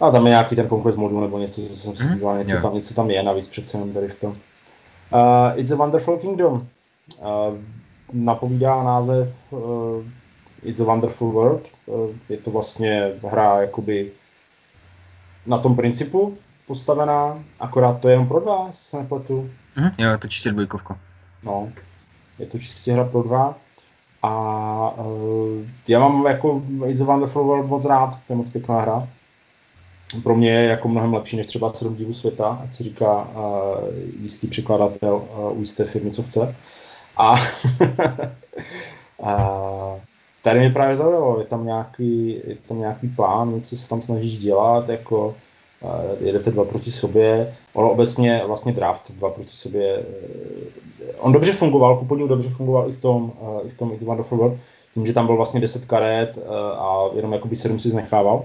[0.00, 2.14] a tam je nějaký ten conquest modu nebo něco, co jsem si mm-hmm.
[2.14, 4.30] díval, něco, tam, něco tam je navíc přece jenom tady v tom.
[4.30, 6.66] Uh, It's a Wonderful Kingdom.
[7.18, 7.26] Uh,
[8.12, 10.04] napovídá název uh,
[10.62, 11.68] It's a Wonderful World.
[11.86, 14.12] Uh, je to vlastně hra jakoby
[15.46, 19.50] na tom principu postavená, akorát to je jenom pro dva, se nepletu.
[19.76, 20.98] Mm, jo, je to čistě dvojkovka.
[21.42, 21.72] No,
[22.38, 23.58] je to čistě hra pro dva.
[24.22, 24.32] A
[24.96, 29.08] uh, já mám jako It's a Wonderful World moc rád, to je moc pěkná hra.
[30.22, 33.88] Pro mě je jako mnohem lepší než třeba sedm divů světa, ať si říká uh,
[34.20, 36.54] jistý překladatel uh, u jisté firmy, co chce.
[37.18, 37.34] A,
[39.22, 39.96] a
[40.42, 44.38] tady mě právě zaujalo, je tam nějaký, je tam nějaký plán, něco se tam snažíš
[44.38, 45.34] dělat, jako
[46.20, 50.04] jedete dva proti sobě, ono obecně vlastně draft dva proti sobě, uh,
[51.18, 54.38] on dobře fungoval, ku dobře fungoval i v tom, uh, i v tom It's Wonderful
[54.38, 54.58] World,
[54.94, 58.44] tím, že tam byl vlastně 10 karet uh, a jenom jakoby 7 si znechával,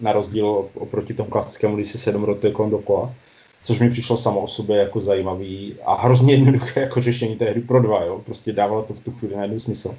[0.00, 3.14] na rozdíl oproti tomu klasickému, když si 7 rotuje kolem dokola
[3.62, 7.60] což mi přišlo samo o sobě jako zajímavý a hrozně jednoduché jako řešení té hry
[7.60, 8.18] pro dva, jo.
[8.24, 9.96] Prostě dávalo to v tu chvíli najednou smysl.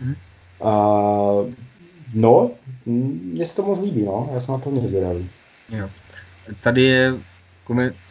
[0.00, 0.14] Mm.
[0.58, 1.52] Uh,
[2.14, 2.50] no,
[2.86, 4.30] mně se to moc líbí, no.
[4.32, 5.30] Já jsem na to nezvědavý.
[5.68, 5.90] Jo.
[6.60, 7.14] Tady je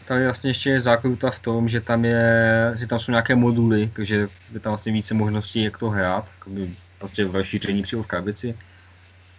[0.05, 3.91] tady vlastně ještě je zákruta v tom, že tam, je, že tam jsou nějaké moduly,
[3.95, 8.07] takže je tam vlastně více možností, jak to hrát, jakoby vlastně v rozšíření přímo v
[8.07, 8.57] krabici.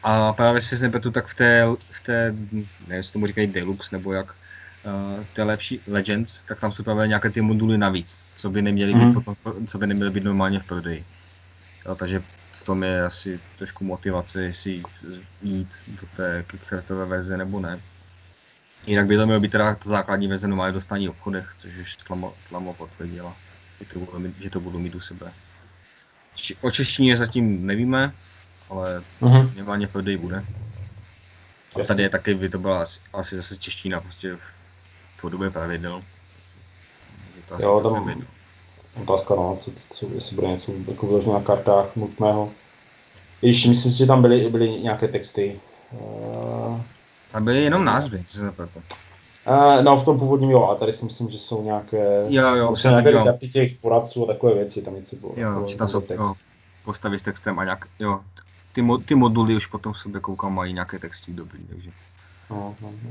[0.02, 4.12] A právě si nepletu, tak v té, v té nevím, jestli tomu říkají Deluxe nebo
[4.12, 4.34] jak,
[4.84, 8.94] uh, té lepší Legends, tak tam jsou právě nějaké ty moduly navíc, co by neměly
[8.94, 9.14] být mm.
[9.14, 11.04] potom, co by neměly být normálně v prodeji.
[11.86, 12.22] Jo, takže
[12.52, 14.82] v tom je asi trošku motivace, jestli
[15.42, 17.80] jít do té Kickstarterové verze nebo ne.
[18.86, 21.96] Jinak by to mělo být teda ta základní verze normálně dostání v obchodech, což už
[21.96, 23.36] Tlamo, tlamo potvrdila,
[23.80, 25.32] že to, budou mít, že to budou mít u sebe.
[26.60, 28.12] O češtině zatím nevíme,
[28.70, 29.02] ale
[29.50, 30.44] minimálně v prodeji bude.
[31.82, 34.38] A tady je taky, by to byla asi, asi zase čeština, prostě
[35.24, 36.02] podobě pravidel.
[37.48, 38.26] To jo, tam pravidel.
[39.02, 42.50] otázka, no, co, co, jestli bude něco jako vyloženě na kartách nutného.
[43.42, 45.60] I když myslím si, že tam byly, byly nějaké texty.
[45.92, 46.80] Uh,
[47.32, 48.48] tam byly jenom názvy, co se.
[48.48, 52.76] Uh, no, v tom původním jo, a tady si myslím, že jsou nějaké, jo, jo,
[52.76, 55.32] jsou nějaké karty těch poradců a takové věci, tam něco bylo.
[55.36, 56.26] Jo, jako, tam jsou text.
[56.26, 56.34] Jo,
[56.84, 58.20] postavy s textem a nějak, jo,
[58.72, 61.90] ty, mo, ty moduly už potom v sobě koukám, mají nějaké texty dobrý, takže.
[62.50, 63.10] No, no, no.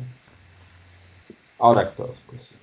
[1.60, 2.56] Ale tak to prostě,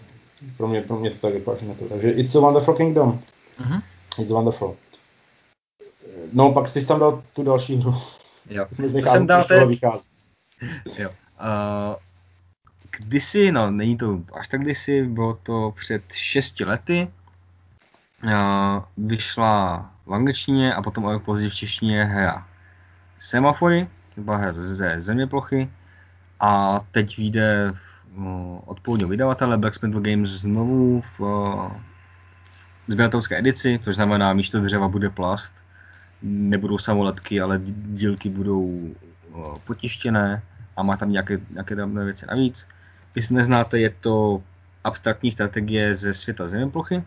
[0.57, 1.84] pro mě, pro mě to tak vypadá, na to.
[1.84, 3.20] Takže It's a Wonderful Kingdom.
[3.61, 3.82] Mm-hmm.
[4.18, 4.76] It's Wonderful.
[6.32, 7.95] No, pak jsi tam dal tu další hru.
[8.51, 8.66] Jo.
[9.07, 9.80] jsem dal teď...
[10.99, 11.11] jo.
[11.11, 11.95] Uh,
[12.91, 17.09] kdysi, no není to až tak kdysi, bylo to před 6 lety,
[18.24, 18.30] uh,
[18.97, 22.47] vyšla v angličtině a potom o později v češtině hra
[23.18, 25.70] Semafory, to byla hra ze zeměplochy
[26.41, 27.89] a teď vyjde v
[28.65, 31.23] od původního vydavatele Black Spindle Games znovu v,
[32.89, 35.55] sběratelské edici, což znamená, místo dřeva bude plast,
[36.23, 38.95] nebudou samoletky, ale dílky budou
[39.67, 40.43] potištěné
[40.77, 42.69] a má tam nějaké, nějaké tam věci navíc.
[43.15, 44.43] Jestli neznáte, je to
[44.85, 47.05] abstraktní strategie ze světa zeměplochy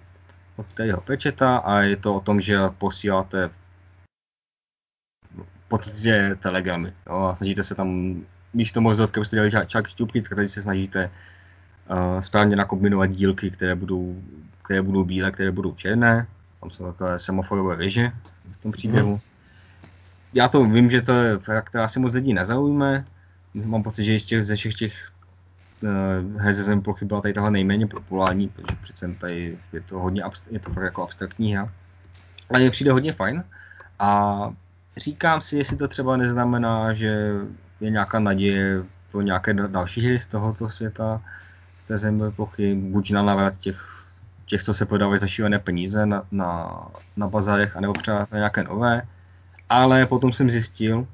[0.56, 3.50] od tého pečeta a je to o tom, že posíláte
[5.74, 6.94] podstatě telegramy.
[7.10, 8.22] Jo, a snažíte se tam,
[8.54, 11.10] když to mozovky, abyste dělali čák šťupky, tak tady se snažíte
[11.90, 14.22] uh, správně nakombinovat dílky, které budou,
[14.62, 16.28] které budou bílé, které budou černé.
[16.60, 18.12] Tam jsou takové semaforové věže
[18.52, 19.12] v tom příběhu.
[19.12, 19.20] Mm.
[20.34, 23.06] Já to vím, že to je fakt, která se moc lidí nezaujme.
[23.54, 25.10] Mám pocit, že z ze všech těch
[25.82, 30.60] uh, her ze byla tady tahle nejméně populární, protože přece tady je to hodně je
[30.60, 31.72] to fakt jako abstraktní hra.
[32.50, 33.44] Ale mi přijde hodně fajn.
[34.00, 34.50] A
[34.98, 37.34] říkám si, jestli to třeba neznamená, že
[37.84, 41.22] je nějaká naděje pro nějaké další hry z tohoto světa,
[41.86, 44.06] z té země plochy, buď na návrat těch,
[44.46, 46.82] těch, co se prodávají za šílené peníze na, na,
[47.18, 49.02] na bazarech, anebo třeba na nějaké nové.
[49.70, 51.08] Ale potom jsem zjistil,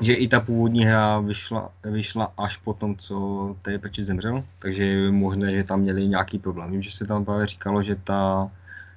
[0.00, 4.84] že i ta původní hra vyšla, vyšla až po tom, co té peči zemřel, takže
[4.84, 6.70] je možné, že tam měli nějaký problém.
[6.70, 8.50] Vím, že se tam právě říkalo, že ta,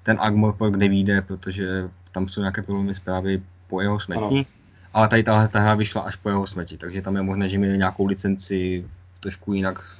[0.03, 4.61] ten Agmorpork nevíde, protože tam jsou nějaké problémy zprávy po jeho smrti, ano.
[4.94, 7.58] Ale tady tahle ta hra vyšla až po jeho smrti, takže tam je možné, že
[7.58, 8.86] měli nějakou licenci
[9.20, 9.96] trošku jinak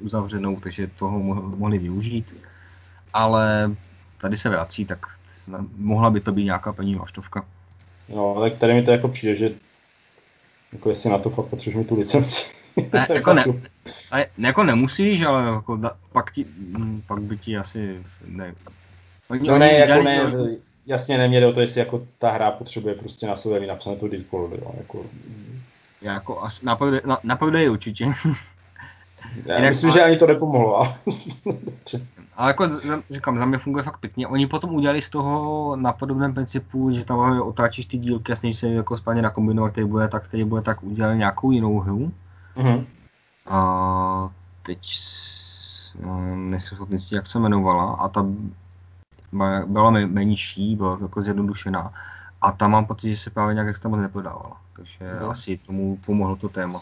[0.00, 1.18] uzavřenou, takže toho
[1.56, 2.34] mohli využít.
[3.12, 3.70] Ale
[4.18, 5.06] tady se vrací, tak
[5.76, 7.44] mohla by to být nějaká paní vlaštovka.
[8.08, 9.50] No, tak tady mi to jako přijde, že
[10.72, 12.46] jako jestli na to fakt potřebuješ mít tu licenci.
[12.92, 13.44] Ne, jako, ne,
[14.12, 18.04] ne, jako nemusíš, ale jako da, pak, ti, mm, pak by ti asi...
[18.26, 18.54] Ne,
[19.28, 20.32] oni, no oni ne, jako ne,
[20.86, 24.52] jasně neměli o to, jestli jako ta hra potřebuje prostě na sebe napsané to Discord,
[24.52, 25.04] jo, jako...
[26.02, 26.78] Jako asi na,
[27.24, 27.38] na,
[27.70, 28.04] určitě.
[29.46, 29.98] Já Jinak, myslím, ale...
[29.98, 30.78] že ani to nepomohlo.
[30.78, 30.94] Ale,
[32.36, 32.68] ale jako
[33.10, 34.26] říkám, za mě funguje fakt pěkně.
[34.26, 38.58] Oni potom udělali z toho na podobném principu, že tam otáčíš ty dílky a snažíš
[38.58, 42.12] se jako správně nakombinovat, který bude tak, který bude tak, udělali nějakou jinou hru.
[42.56, 42.84] Mm-hmm.
[43.46, 44.30] A
[44.62, 44.78] teď
[46.00, 48.26] no, nejsem schopný jak se jmenovala a ta
[49.66, 51.92] byla menší, byla jako zjednodušená
[52.40, 54.60] a tam mám pocit, že se právě nějak extra moc neprodávala.
[54.76, 55.30] Takže mm.
[55.30, 56.80] asi tomu pomohlo to téma.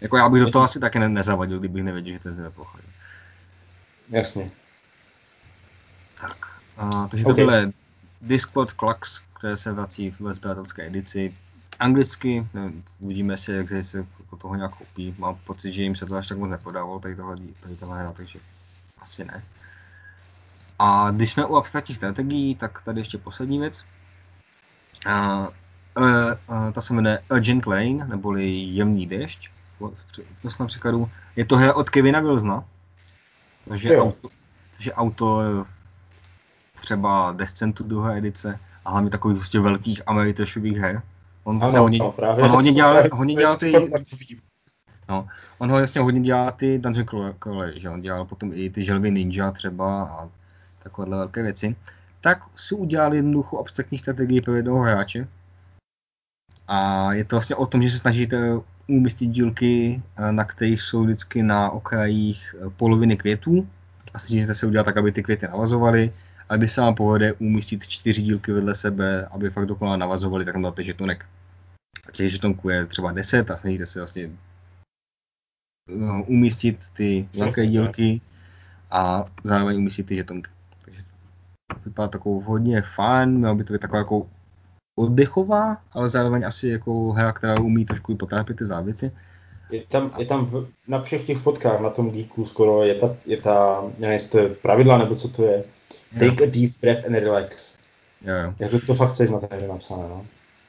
[0.00, 2.78] Jako já bych do toho asi taky ne- nezavadil, kdybych nevěděl, že to je zeměplocha.
[4.10, 4.50] Jasně.
[6.20, 7.44] Tak, a, takže okay.
[7.44, 7.72] to byly
[8.20, 11.34] Discord Clux, které se vrací ve sběratelské edici.
[11.78, 15.14] Anglicky, nevím, uvidíme si, jak se jako toho nějak koupí.
[15.18, 18.12] Mám pocit, že jim se to až tak moc nepodávalo, tady tohle, tady tohle hra,
[18.12, 18.38] takže
[19.00, 19.44] asi ne.
[20.78, 23.84] A když jsme u abstraktních strategií, tak tady ještě poslední věc.
[25.06, 25.48] A,
[25.98, 26.04] uh,
[26.50, 29.48] uh, ta se jmenuje Urgent Lane, neboli Jemný déšť
[30.48, 31.10] v tom překladu.
[31.36, 32.64] Je to hra od Kevina Wilsona,
[33.68, 34.28] takže auto,
[34.76, 35.42] takže auto
[36.80, 41.02] třeba Descentu druhé edice a hlavně takových prostě velkých ameritrashových her.
[41.44, 43.90] On ano, hodně, no, právě on hodně dělal, hodně dělal ty,
[45.08, 48.84] no, on ho jasně hodně dělá ty Dungeon Crawler, že on dělal potom i ty
[48.84, 50.28] želvy Ninja třeba a
[50.88, 51.76] takovéhle velké věci.
[52.20, 55.28] Tak si udělali jednoduchou abstraktní strategii pro jednoho hráče.
[56.68, 61.04] A je to vlastně o tom, že se snažíte umístit dílky, eh, na kterých jsou
[61.04, 63.68] vždycky na okrajích eh, poloviny květů
[64.14, 66.12] a snažíte se udělat tak, aby ty květy navazovaly.
[66.48, 70.54] A když se vám povede umístit čtyři dílky vedle sebe, aby fakt dokonale navazovaly, tak
[70.54, 71.26] tam dáte žetonek.
[72.08, 74.30] A těch žetonků je třeba 10 a snažíte se vlastně
[75.88, 78.20] no, umístit ty velké dílky
[78.90, 80.50] a zároveň umístit ty žetonky.
[81.88, 84.26] Vypadá takovou hodně fajn, mělo by to být taková jako
[84.96, 89.10] oddechová, ale zároveň asi jako hra, která umí trošku potápět ty závěty.
[89.70, 93.16] Je tam, je tam v, na všech těch fotkách na tom geeku skoro je ta,
[93.26, 95.64] je ta nevím, jestli to je pravidla nebo co to je.
[96.18, 96.48] Take jo.
[96.48, 97.78] a deep breath and relax.
[98.22, 98.54] Jo, jo.
[98.58, 100.26] Jako to fakt chceš na té hře napsané, no.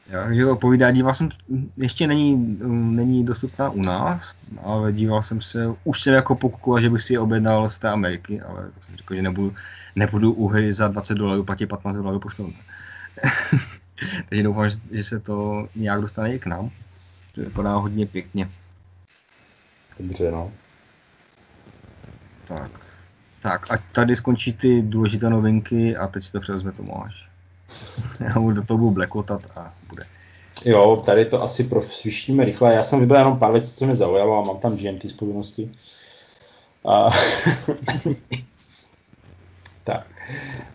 [0.10, 1.30] Jo, že to povídá, díval jsem,
[1.78, 2.58] ještě není,
[2.96, 7.14] není dostupná u nás, ale díval jsem se, už jsem jako pokukoval, že bych si
[7.14, 9.56] je objednal z té Ameriky, ale tak jsem řekl, že nebudu,
[9.96, 12.54] nebudu u hry za 20 dolarů platit 15 dolarů poštou.
[14.30, 16.70] Takže doufám, že se to nějak dostane i k nám.
[17.36, 18.50] To vypadá hodně pěkně.
[20.00, 20.52] Dobře, no.
[22.48, 22.72] Tak.
[23.42, 27.29] Tak, a tady skončí ty důležité novinky a teď si to převezme Tomáš.
[28.20, 30.04] Já budu do toho budu blekotat a bude.
[30.66, 32.74] Jo, tady to asi prosvištíme rychle.
[32.74, 35.72] Já jsem vybral jenom pár věcí, co mě zaujalo a mám tam GMT z povinnosti.
[36.86, 37.10] A...
[39.84, 40.08] tak.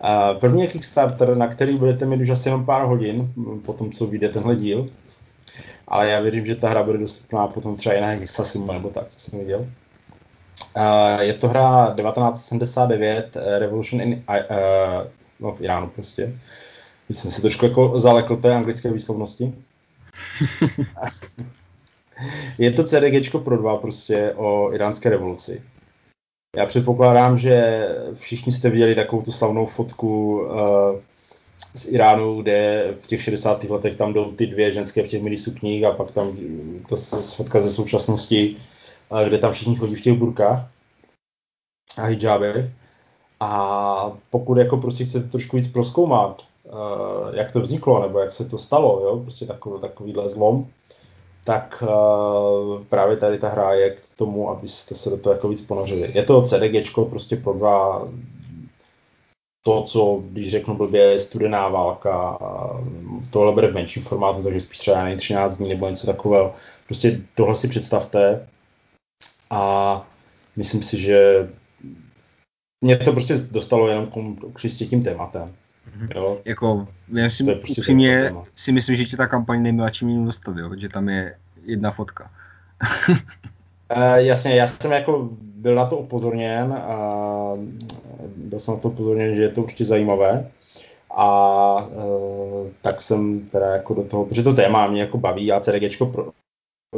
[0.01, 3.33] A první je Kickstarter, na který budete mít už asi jenom pár hodin,
[3.67, 4.89] po tom, co vyjde tenhle díl.
[5.89, 9.09] Ale já věřím, že ta hra bude dostupná potom třeba i na Hexasimu nebo tak,
[9.09, 9.67] co jsem viděl.
[10.77, 14.37] Uh, je to hra 1979 Revolution in uh,
[15.41, 16.39] no v Iránu prostě.
[17.07, 19.55] Když jsem se trošku jako zalekl té anglické výslovnosti.
[22.59, 25.63] je to CDG pro dva prostě o iránské revoluci.
[26.57, 30.49] Já předpokládám, že všichni jste viděli takovou tu slavnou fotku uh,
[31.75, 33.65] z Iránu, kde v těch 60.
[33.65, 36.37] letech tam jdou ty dvě ženské v těch mini sukních a pak tam
[36.89, 36.97] ta
[37.37, 38.57] fotka ze současnosti,
[39.09, 40.71] uh, kde tam všichni chodí v těch burkách
[41.99, 42.71] a hijabech.
[43.41, 48.45] A pokud jako prostě chcete trošku víc proskoumat, uh, jak to vzniklo, nebo jak se
[48.45, 50.67] to stalo, jo, prostě takový, takovýhle zlom,
[51.45, 55.63] tak uh, právě tady ta hra je k tomu, abyste se do toho jako víc
[55.63, 56.11] ponořili.
[56.15, 58.09] Je to CDG prostě pro dva
[59.67, 62.39] to, co, když řeknu blbě, je studená válka,
[63.31, 66.53] tohle bude v menším formátu, takže spíš třeba nej 13 dní nebo něco takového.
[66.87, 68.49] Prostě tohle si představte
[69.51, 70.07] a
[70.57, 71.49] myslím si, že
[72.81, 74.07] mě to prostě dostalo jenom
[74.53, 75.57] k tím tématem.
[75.97, 76.09] Mhm.
[76.15, 76.41] Jo?
[76.45, 80.57] Jako, já si, prostě upřímně si myslím, že ti ta kampaň neměla čím jiným dostat,
[80.57, 80.71] jo?
[80.77, 82.31] že tam je jedna fotka.
[83.97, 86.97] uh, jasně, já jsem jako byl na to upozorněn a
[88.37, 90.51] byl jsem na to upozorněn, že je to určitě zajímavé.
[91.17, 95.61] A uh, tak jsem teda jako do toho, protože to téma mě jako baví a
[95.61, 96.33] CDGčko pro,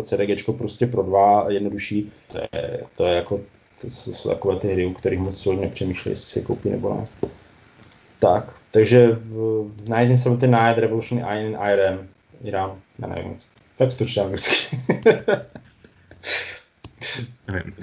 [0.03, 3.41] CDGčko prostě pro dva jednodušší, to je, to je jako
[3.81, 7.09] to jsou takové ty hry, u kterých moc člověk nepřemýšlí, jestli si koupí nebo ne.
[8.19, 12.09] Tak, takže uh, 1979 Revolution in Iran,
[12.45, 13.39] Irán, já nevím,
[13.77, 14.77] tak stručně anglicky.
[17.49, 17.75] nevím.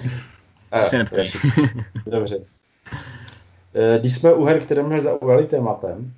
[2.05, 2.37] Dobře.
[3.75, 6.13] Eh, když jsme u her, které mě zaujaly tématem,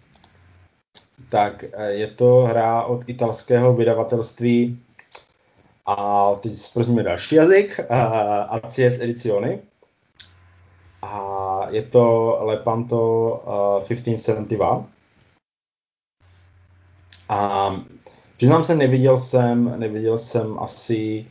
[1.30, 4.80] tak eh, je to hra od italského vydavatelství
[5.86, 7.80] a teď zprozíme další jazyk,
[8.50, 9.60] ACS Edizioni.
[11.02, 13.44] A je to Lepanto
[13.80, 14.86] 1571.
[17.30, 17.72] A
[18.38, 21.26] přiznám se, neviděl jsem, neviděl jsem asi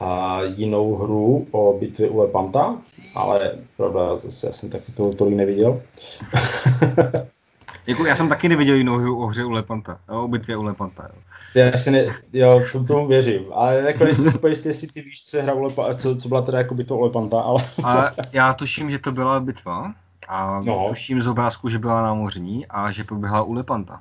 [0.00, 2.78] a jinou hru o bitvě u Lepanta,
[3.14, 5.82] ale pravda, zase já jsem taky toho tolik neviděl.
[7.86, 11.08] Jako já jsem taky neviděl jinou hru o hře u Lepanta, o bitvě u Lepanta.
[11.08, 11.22] Jo.
[11.54, 15.24] Já si ne, jo, to, tomu věřím, ale jako nejsi úplně jistý, jestli ty víš,
[15.24, 17.64] co hra u Lepanta, co, co byla teda jako bitva u Lepanta, ale...
[17.82, 19.94] ale já tuším, že to byla bitva
[20.28, 20.86] a no.
[20.88, 24.00] tuším z obrázku, že byla námořní a že proběhla u Lepanta.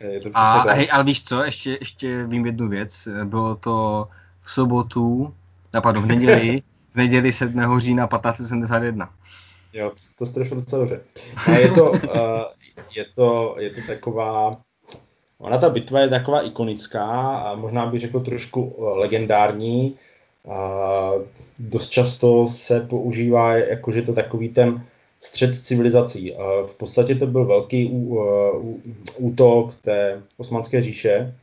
[0.00, 4.08] Je to a hej, ale víš co, ještě, ještě vím jednu věc, bylo to
[4.42, 5.34] v sobotu,
[5.74, 6.62] napadlo v neděli,
[6.94, 7.80] v neděli 7.
[7.80, 9.10] října 1571.
[9.72, 11.00] Jo, to jste docela dobře.
[11.46, 11.98] A je to, uh,
[12.96, 14.60] je to, je to taková,
[15.38, 17.04] ona ta bitva je taková ikonická
[17.36, 19.96] a možná bych řekl trošku eh, legendární.
[20.44, 21.22] Uh,
[21.58, 24.86] dost často se používá, jako že to takový ten
[25.20, 26.32] střed civilizací.
[26.32, 28.76] Uh, v podstatě to byl velký ú, uh,
[29.18, 31.34] útok té osmanské říše,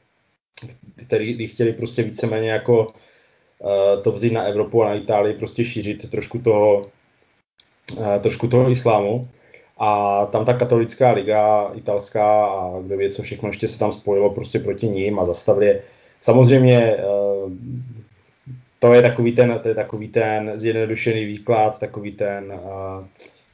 [0.96, 2.94] který chtěli prostě víceméně jako
[4.04, 6.92] to vzít na Evropu a na Itálii, prostě šířit trošku toho,
[8.22, 9.28] trošku toho islámu.
[9.78, 14.30] A tam ta katolická liga italská a kdo ví, co všechno ještě se tam spojilo
[14.30, 15.82] prostě proti ním a zastavili.
[16.22, 17.52] Samozřejmě uh,
[18.80, 23.06] to je takový ten, to je takový ten zjednodušený výklad, takový ten uh,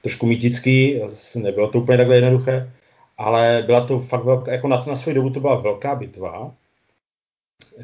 [0.02, 1.02] trošku mýtický,
[1.36, 2.72] nebylo to úplně takhle jednoduché,
[3.18, 6.52] ale byla to fakt velká, jako na, na svou dobu to byla velká bitva,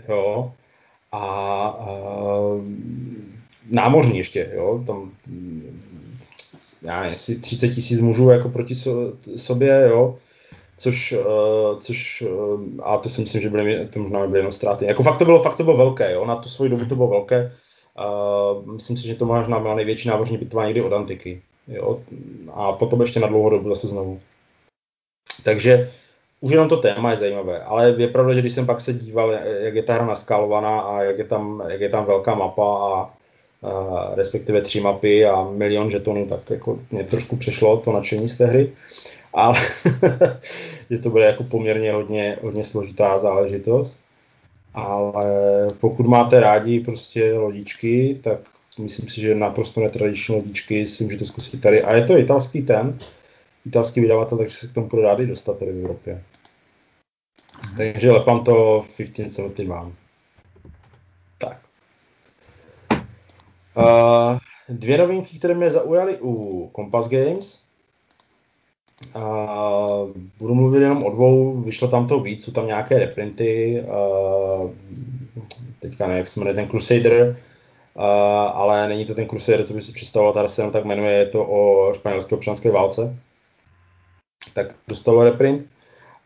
[0.09, 0.53] jo,
[1.11, 1.97] a, a
[3.71, 5.11] námořní ještě, jo, tam
[6.81, 10.15] já nevím, 30 tisíc mužů jako proti so, sobě, jo,
[10.77, 14.85] což, uh, což uh, a to si myslím, že byly, to možná byly jenom ztráty.
[14.85, 17.07] Jako fakt to bylo, fakt to bylo velké, jo, na tu svoji dobu to bylo
[17.07, 17.51] velké.
[17.97, 21.41] Uh, myslím si, že to možná byla největší námořní bitva někdy od antiky.
[21.67, 22.01] Jo,
[22.53, 24.21] a potom ještě na dlouhou dobu zase znovu.
[25.43, 25.91] Takže
[26.41, 29.31] už jenom to téma je zajímavé, ale je pravda, že když jsem pak se díval,
[29.59, 33.16] jak je ta hra naskalovaná a jak je tam, jak je tam velká mapa a,
[33.67, 38.37] a respektive tři mapy a milion žetonů, tak jako mě trošku přešlo to nadšení z
[38.37, 38.71] té hry,
[39.33, 39.59] ale
[40.89, 43.97] že to bude jako poměrně hodně, hodně složitá záležitost.
[44.73, 48.39] Ale pokud máte rádi prostě lodičky, tak
[48.79, 51.81] myslím si, že naprosto netradiční lodičky si můžete zkusit tady.
[51.81, 52.99] A je to italský ten,
[53.65, 56.23] italský vydavatel, takže se k tomu rádi dostat tady v Evropě.
[57.77, 59.91] Takže Lepanto 1571.
[63.77, 64.37] Uh,
[64.69, 67.59] dvě novinky, které mě zaujaly u Compass Games.
[69.15, 70.09] Uh,
[70.39, 74.71] budu mluvit jenom o dvou, vyšlo tam to víc, jsou tam nějaké reprinty, uh,
[75.79, 77.37] teďka nevím, jak se jmenuje ten Crusader,
[77.93, 78.03] uh,
[78.53, 81.25] ale není to ten Crusader, co by si představoval, tady se jenom tak jmenuje, je
[81.25, 83.15] to o španělské občanské válce.
[84.53, 85.65] tak dostalo reprint.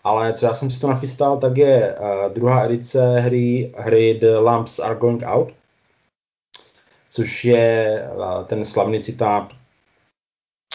[0.04, 4.38] Ale co já jsem si to nachystal, tak je uh, druhá edice hry, hry The
[4.38, 5.54] Lamps Are Going Out,
[7.12, 9.54] což je uh, ten slavný citát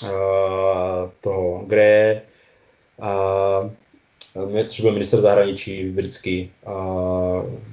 [0.02, 0.08] uh,
[1.20, 1.66] toho uh,
[4.66, 6.52] což byl minister zahraničí britský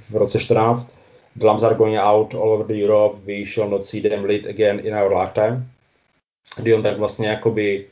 [0.09, 0.95] v roce 14.
[1.35, 4.47] The Lamps Are Going Out all over the Europe, we shall not see them lit
[4.47, 5.67] again in our lifetime.
[6.57, 7.87] Kdy on tak vlastně jakoby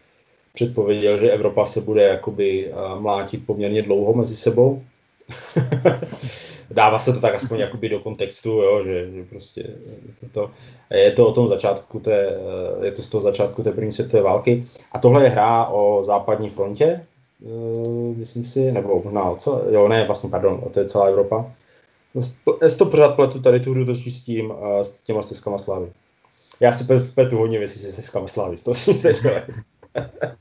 [0.54, 4.84] předpověděl, že Evropa se bude jakoby eh, mlátit poměrně dlouho mezi sebou.
[6.74, 9.64] Dává se to tak aspoň jakoby do kontextu, jo, že, že prostě
[10.22, 10.52] je to,
[10.94, 12.38] je to o tom začátku té,
[12.84, 14.66] je to z toho začátku té první světové války.
[14.92, 17.06] A tohle je hra o západní frontě,
[17.42, 21.52] uh, myslím si, nebo možná o celé, jo ne, vlastně, pardon, to je celá Evropa.
[22.62, 25.92] Já si to pořád pletu tady tu hru točí s tím, s těma stezkama slávy.
[26.60, 29.16] Já si pletu hodně věcí se stezkama slávy, to si teď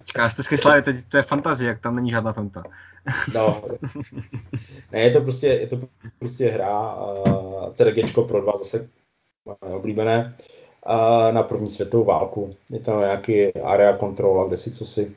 [0.05, 2.62] Čeká, stezky slávy, teď to je fantazie, jak tam není žádná fanta.
[3.34, 3.62] no.
[4.92, 5.78] Ne, je to prostě, je to
[6.18, 8.88] prostě hra, uh, CDGčko pro dva zase
[9.61, 10.34] oblíbené,
[10.86, 12.57] uh, na první světovou válku.
[12.70, 15.16] Je tam nějaký area control, kde si co si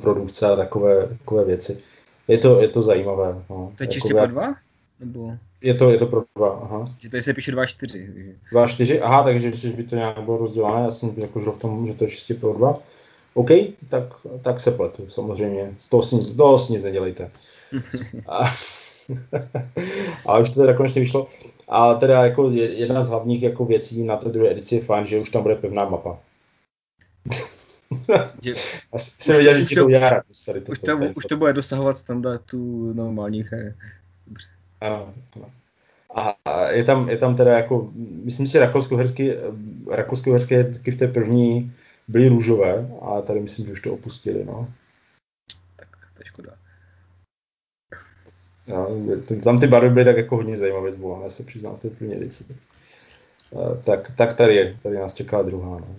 [0.00, 1.82] produkce a takové, takové věci.
[2.28, 3.44] Je to, je to zajímavé.
[3.50, 3.72] No.
[3.76, 4.54] To je čistě pro dva?
[5.00, 5.36] Nebo...
[5.60, 6.94] Je to, je to pro dva, aha.
[6.98, 8.34] Že tady se píše 2-4.
[8.52, 11.94] 2-4, aha, takže že by to nějak bylo rozdělané, já jsem jako v tom, že
[11.94, 12.78] to je čistě pro dva.
[13.34, 13.50] OK,
[13.88, 14.04] tak,
[14.40, 15.74] tak se pletu, samozřejmě.
[15.78, 17.30] Z toho si nic, toho si nic nedělejte.
[18.28, 18.44] A,
[20.26, 21.26] ale už to teda konečně vyšlo.
[21.68, 25.20] A teda jako jedna z hlavních jako věcí na té druhé edici je fajn, že
[25.20, 26.18] už tam bude pevná mapa.
[28.42, 28.52] Je,
[28.92, 31.52] Asi jsem věděl, že ti to udělá radost tady to, už, to, už to bude
[31.52, 33.74] dosahovat standardů normálních her.
[34.26, 34.46] Dobře.
[34.80, 35.50] Ano, ano.
[36.14, 36.36] A
[36.70, 37.90] je tam, je tam teda jako,
[38.24, 39.36] myslím si, rakousko-herské
[39.90, 40.38] rakousko
[40.92, 41.72] v té první
[42.08, 44.72] byly růžové, a tady myslím, že už to opustili, no.
[45.76, 46.52] Tak to je škoda.
[48.66, 48.88] No,
[49.44, 52.46] tam ty barvy byly tak jako hodně zajímavé zvolené, se přiznám v té první edici.
[53.84, 55.70] Tak, tak tady je, tady nás čeká druhá.
[55.80, 55.96] No.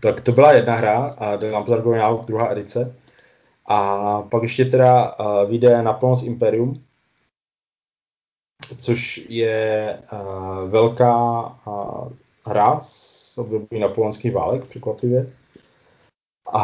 [0.00, 1.82] Tak to byla jedna hra a The Lamps Are
[2.26, 2.96] druhá edice.
[3.66, 6.84] A pak ještě teda uh, vyjde na pomoc Imperium,
[8.78, 12.12] což je uh, velká uh,
[12.44, 15.32] hra z období napoleonských válek, překvapivě.
[16.52, 16.62] A,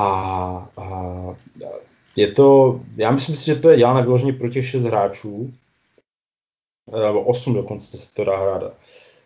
[0.76, 1.36] a
[2.16, 5.52] je to, já myslím si, že to je dělané vyloženě pro těch šest hráčů,
[6.92, 8.72] nebo osm dokonce se to dá hrát,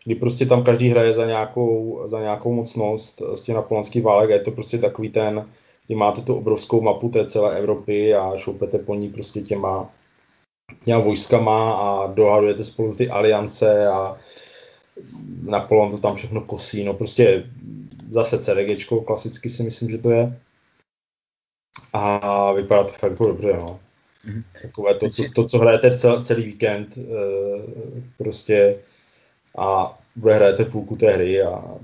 [0.05, 4.35] kdy prostě tam každý hraje za nějakou, za nějakou mocnost z těch napoleonských válek a
[4.35, 5.51] je to prostě takový ten,
[5.87, 9.91] kdy máte tu obrovskou mapu té celé Evropy a šoupete po ní prostě těma,
[10.85, 14.17] těma vojskama a dohadujete spolu ty aliance a
[15.43, 17.51] Napoleon to tam všechno kosí, no prostě
[18.11, 20.41] zase CDGčko, klasicky si myslím, že to je.
[21.93, 23.81] A vypadá to fakt dobře, no.
[24.29, 24.43] Mm-hmm.
[24.63, 27.03] Takové to, co, to, co hrajete celý, celý víkend, e,
[28.17, 28.79] prostě
[29.59, 31.65] a bude hrajete půlku té hry a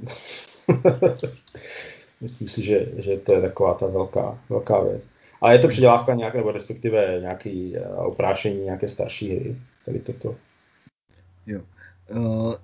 [2.21, 5.09] myslím si, že, že to je taková ta velká, velká věc.
[5.41, 10.37] Ale je to předělávka nějak, nebo respektive nějaký uh, oprášení nějaké starší hry, tady toto.
[11.47, 11.61] Jo.
[12.11, 12.55] Uh,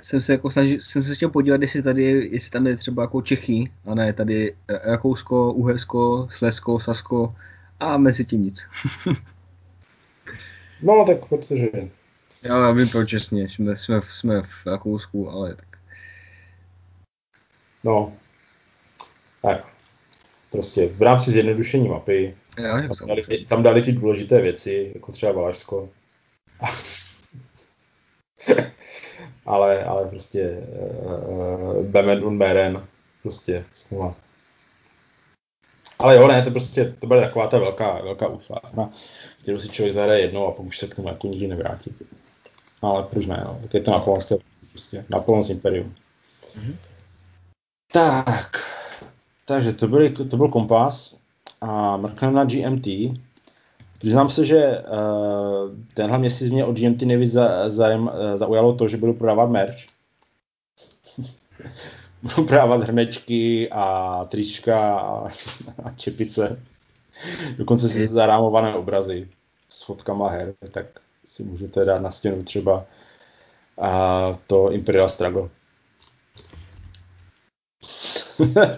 [0.00, 3.22] jsem se jako snažil, jsem se chtěl podívat, jestli tady, jestli tam je třeba jako
[3.22, 7.34] Čechy, a ne tady Rakousko, Uhersko, Slesko, Sasko
[7.80, 8.66] a mezi tím nic.
[10.82, 11.68] no tak protože...
[12.42, 15.78] Já vím proč čestně, jsme, jsme, jsme v Rakousku, ale tak.
[17.84, 18.12] No,
[19.42, 19.66] tak.
[20.50, 25.32] Prostě v rámci zjednodušení mapy Já, tam, dali, tam dali ty důležité věci, jako třeba
[25.32, 25.88] Valašsko.
[29.48, 30.62] ale, ale prostě
[31.04, 32.86] uh, Bemen und Beren,
[33.22, 34.14] prostě smůla.
[35.98, 38.92] Ale jo, ne, to prostě, to bude taková ta velká, velká útvarna,
[39.42, 41.94] kterou si člověk zahraje jednou a pak už se k tomu jako nikdy nevrátí.
[42.82, 44.34] No, ale proč ne, no, tak je to napoleonské,
[44.70, 45.94] prostě, Napoleon's Imperium.
[46.58, 46.76] Mm-hmm.
[47.92, 48.56] Tak,
[49.44, 51.18] takže to, byly, to byl kompas
[51.60, 52.86] a mrkneme na GMT.
[53.98, 58.88] Přiznám se, že uh, tenhle měsíc mě od GMT nejvíc za, zajem, uh, zaujalo to,
[58.88, 59.76] že budu prodávat merch.
[62.22, 65.28] budu prodávat hrnečky a trička a,
[65.84, 66.62] a čepice.
[67.56, 69.28] Dokonce si zarámované obrazy
[69.68, 70.86] s fotkama her, tak
[71.24, 72.86] si můžete dát na stěnu třeba
[73.80, 75.48] a to Imperial Struggle.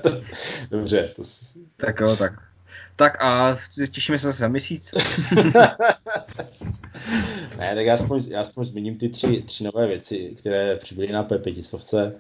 [0.71, 1.13] Dobře.
[1.17, 1.23] To...
[1.77, 2.50] Tak jo, tak
[3.01, 3.57] tak a
[3.91, 4.95] těšíme se zase měsíc.
[7.59, 11.25] ne, tak já aspoň, já aspoň zmíním ty tři, tři nové věci, které přibyly na
[11.25, 12.13] P500.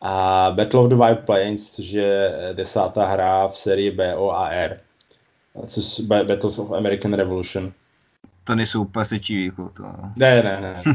[0.00, 4.76] A Battle of the Wild Plains, což je desátá hra v sérii BOAR.
[5.66, 7.72] což Battles of American Revolution.
[8.44, 9.82] To nejsou úplně sečivý, jako to.
[10.16, 10.94] Ne, ne, ne, ne, ne.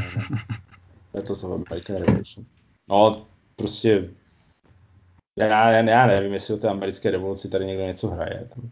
[1.12, 2.46] Battles of American Revolution.
[2.88, 3.22] No,
[3.56, 4.08] prostě
[5.38, 8.48] já, já, já nevím, jestli o té americké revoluci tady někdo něco hraje.
[8.54, 8.70] Tam,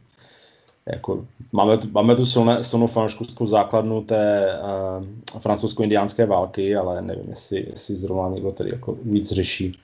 [0.93, 7.29] jako, máme, tu, máme tu silné, silnou fanouškovskou základnu té uh, francouzsko-indiánské války, ale nevím,
[7.29, 9.79] jestli, jestli zrovna někdo tady jako víc řeší,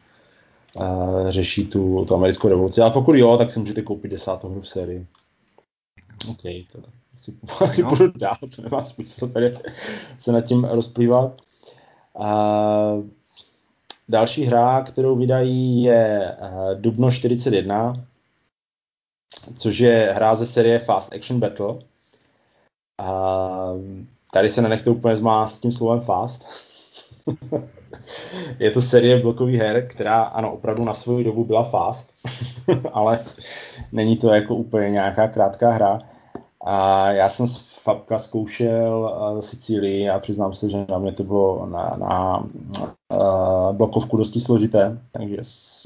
[0.75, 2.81] uh, řeší tu, tu americkou revoluci.
[2.81, 5.07] Ale pokud jo, tak si můžete koupit desátou hru v sérii.
[6.31, 6.79] OK, to
[7.15, 7.37] asi
[7.83, 7.89] no.
[7.89, 9.55] půjdu dál, to nemá smysl tady
[10.19, 11.41] se nad tím rozplývat.
[12.15, 13.05] Uh,
[14.09, 18.07] další hra, kterou vydají, je uh, Dubno 41,
[19.55, 21.75] což je hra ze série Fast Action Battle.
[22.99, 23.73] A
[24.33, 26.47] tady se nenechte úplně zmást s tím slovem fast.
[28.59, 32.15] je to série blokových her, která ano, opravdu na svou dobu byla fast,
[32.93, 33.25] ale
[33.93, 35.99] není to jako úplně nějaká krátká hra.
[36.65, 41.25] A já jsem z Fabka zkoušel uh, Sicílii a přiznám se, že na mě to
[41.25, 45.37] bylo na, na uh, blokovku dosti složité, takže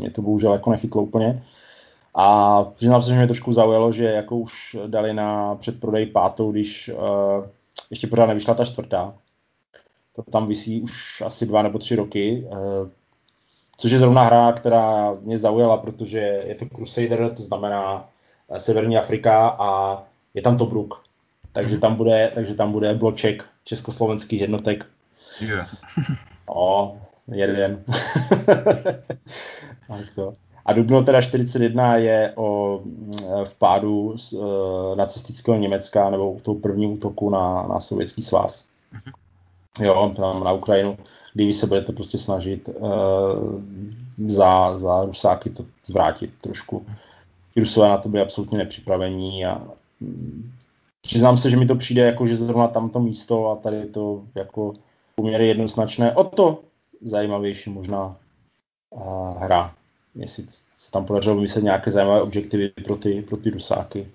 [0.00, 1.42] mě to bohužel jako nechytlo úplně.
[2.14, 6.88] A přiznám se, že mě trošku zaujalo, že jako už dali na předprodej pátou, když
[6.88, 7.46] uh,
[7.90, 9.14] ještě pořád nevyšla ta čtvrtá.
[10.12, 12.88] To tam visí už asi dva nebo tři roky, uh,
[13.76, 18.08] což je zrovna hra, která mě zaujala, protože je to Crusader, to znamená
[18.48, 20.02] uh, Severní Afrika a
[20.34, 21.02] je tam Tobruk.
[21.52, 21.80] Takže mhm.
[21.80, 24.86] tam bude, takže tam bude bloček československých jednotek.
[25.40, 25.74] Yeah.
[26.46, 27.84] o, jeden.
[29.88, 30.34] tak to.
[30.66, 33.12] A Dubno teda 41 je o mm,
[33.44, 38.64] vpádu z uh, nacistického Německa nebo toho první útoku na, na sovětský svaz.
[38.92, 39.12] Mhm.
[39.80, 40.98] Jo, tam na Ukrajinu,
[41.34, 43.62] kdy se budete prostě snažit uh,
[44.26, 46.86] za, za Rusáky to zvrátit trošku.
[47.54, 49.62] Ti Rusové na to byli absolutně nepřipravení a
[50.00, 50.52] um,
[51.00, 54.74] přiznám se, že mi to přijde jako, že zrovna tamto místo a tady to jako
[55.14, 56.12] poměrně jednoznačné.
[56.12, 56.60] O to
[57.04, 58.16] zajímavější možná
[58.90, 59.74] uh, hra
[60.14, 60.46] jestli
[60.76, 64.08] se tam podařilo vymyslet nějaké zajímavé objektivy pro ty, pro ty rusáky.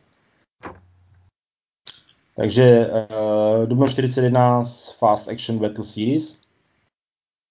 [2.35, 6.41] Takže uh, Dubno 41 z Fast Action Battle Series.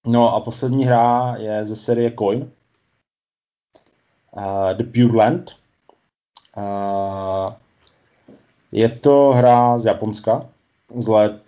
[0.07, 2.51] No a poslední hra je ze série Coin.
[4.37, 5.57] Uh, The Pure Land.
[6.57, 7.53] Uh,
[8.73, 10.49] je to hra z Japonska
[10.97, 11.43] z let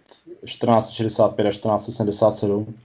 [0.44, 2.78] 1465 a 1477.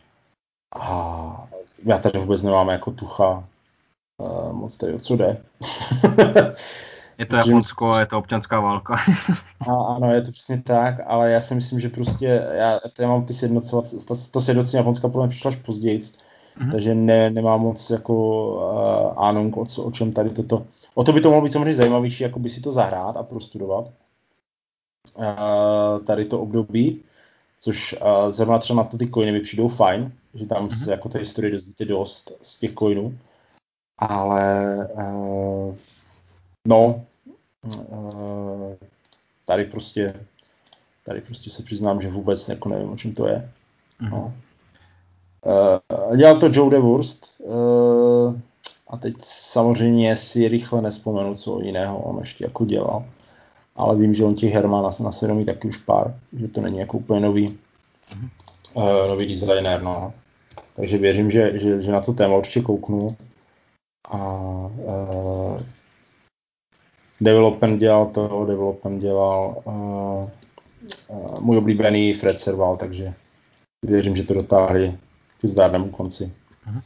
[0.75, 1.47] A
[1.85, 3.47] já tady vůbec nemám jako tucha,
[4.17, 5.43] Uh, moc tady o co jde.
[7.17, 8.95] je to Japonsko, je to občanská válka.
[9.59, 13.25] a, ano, je to přesně tak, ale já si myslím, že prostě já, já mám
[13.25, 16.71] ty sjednocovat, to, to sjednocení Japonska podle mě přišlo až později, mm-hmm.
[16.71, 18.47] takže ne, nemám moc jako
[19.15, 20.65] uh, ánung, o, o čem tady toto.
[20.93, 23.91] O to by to mohlo být samozřejmě zajímavější, jako by si to zahrát a prostudovat.
[25.15, 25.23] Uh,
[26.05, 27.03] tady to období,
[27.59, 30.83] což uh, zrovna třeba na to ty coiny mi přijdou fajn, že tam mm-hmm.
[30.83, 33.17] se jako té historie dozvíte dost z těch coinů
[33.97, 35.76] ale uh,
[36.67, 37.05] no,
[37.89, 38.73] uh,
[39.45, 40.13] tady prostě
[41.05, 43.51] tady prostě se přiznám, že vůbec jako nevím, o čem to je.
[44.01, 44.09] Mm-hmm.
[44.11, 44.34] No.
[45.45, 48.35] Uh, dělal to Joe DeWurst uh,
[48.88, 53.05] a teď samozřejmě si rychle nespomenu, co jiného on ještě jako dělal.
[53.76, 56.61] Ale vím, že on těch her má na, na svědomí taky už pár, že to
[56.61, 57.59] není jako úplně nový,
[58.09, 58.30] mm-hmm.
[58.73, 60.13] uh, nový designer, no.
[60.76, 63.17] Takže věřím, že, že, že na to téma určitě kouknu
[64.10, 65.61] a uh,
[67.22, 70.30] development dělal to, development dělal uh,
[71.07, 73.14] uh, můj oblíbený Fred Serval, takže
[73.86, 74.98] věřím, že to dotáhli
[75.41, 76.34] k zdárnému konci.
[76.65, 76.82] Mhm.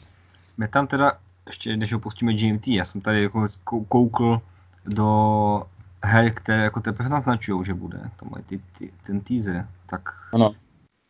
[0.58, 1.18] My tam teda,
[1.48, 3.48] ještě než opustíme GMT, já jsem tady jako
[3.88, 4.42] koukl
[4.86, 5.64] do
[6.04, 7.98] her, které jako teprve naznačují, že bude.
[7.98, 9.68] Tam mají ty, ty, ten teaser.
[9.86, 10.02] Tak
[10.34, 10.56] ano.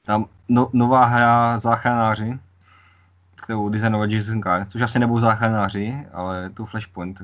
[0.06, 2.40] tam no, nová hra Záchranáři,
[3.41, 7.22] kterou designovat Jason Carr, což asi nebudou záchranáři, ale tu Flashpoint,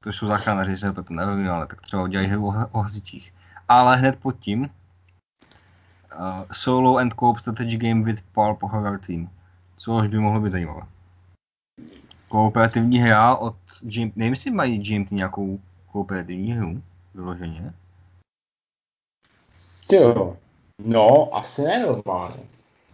[0.00, 3.34] to jsou záchranáři, že to nevím, ale tak třeba udělají hru o, hasičích.
[3.68, 4.68] Ale hned pod tím uh,
[6.52, 9.30] Solo and Co-op Strategy Game with Pulp Horror Team,
[9.76, 10.82] což by mohlo být zajímavé.
[12.28, 15.60] Kooperativní hra od GMT, nevím, jestli mají GMT nějakou
[15.92, 16.82] kooperativní hru,
[17.14, 17.74] vyloženě.
[19.92, 20.36] Jo,
[20.84, 22.42] no, asi ne normálně.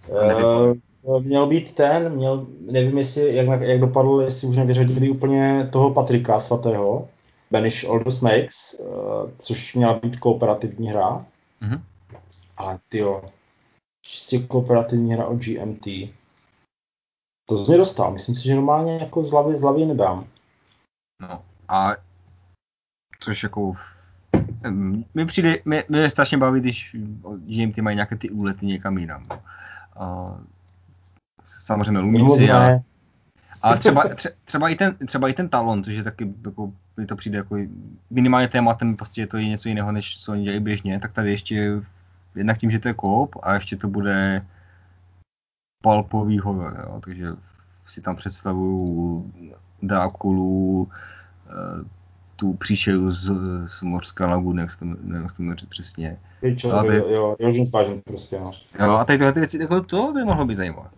[0.08, 0.74] Uh,
[1.20, 6.40] měl být ten, měl, nevím, jestli, jak, jak dopadl, jestli už nevyřadili úplně toho Patrika
[6.40, 7.08] svatého,
[7.50, 11.26] Banish All the Snakes, uh, což měla být kooperativní hra.
[11.62, 11.80] Mm-hmm.
[12.56, 13.24] Ale tyjo,
[14.02, 15.86] čistě kooperativní hra od GMT.
[17.48, 20.26] To z mě dostal, myslím si, že normálně jako z hlavy, z hlavy nedám.
[21.20, 21.96] No a
[23.20, 23.72] což jako
[25.14, 26.96] mi přijde, mě, mě strašně baví, když
[27.74, 29.26] ty mají nějaké ty úlety někam jinam.
[29.30, 29.42] No.
[29.96, 30.38] A,
[31.64, 32.80] samozřejmě lumíci, ale,
[33.62, 34.04] ale třeba,
[34.44, 37.56] třeba, i ten, třeba i ten talon, což je taky, jako, mi to přijde jako
[38.10, 41.80] minimálně tématem, prostě je to něco jiného, než co oni dělají běžně, tak tady ještě
[42.34, 44.46] jednak tím, že to je kop a ještě to bude
[45.82, 47.26] palpový horor, jo, takže
[47.86, 49.32] si tam představuju
[49.82, 50.88] Drákulu,
[51.46, 51.84] eh,
[52.36, 53.30] tu příšeru z,
[53.66, 56.18] z Mořské laguny, jak se to, nevím, jak to jmenuje přesně.
[56.42, 58.50] Jo, jo, jo, prostě, no.
[58.80, 60.88] Jo, a tady tyhle ty věci, jako to by mohlo být zajímavé.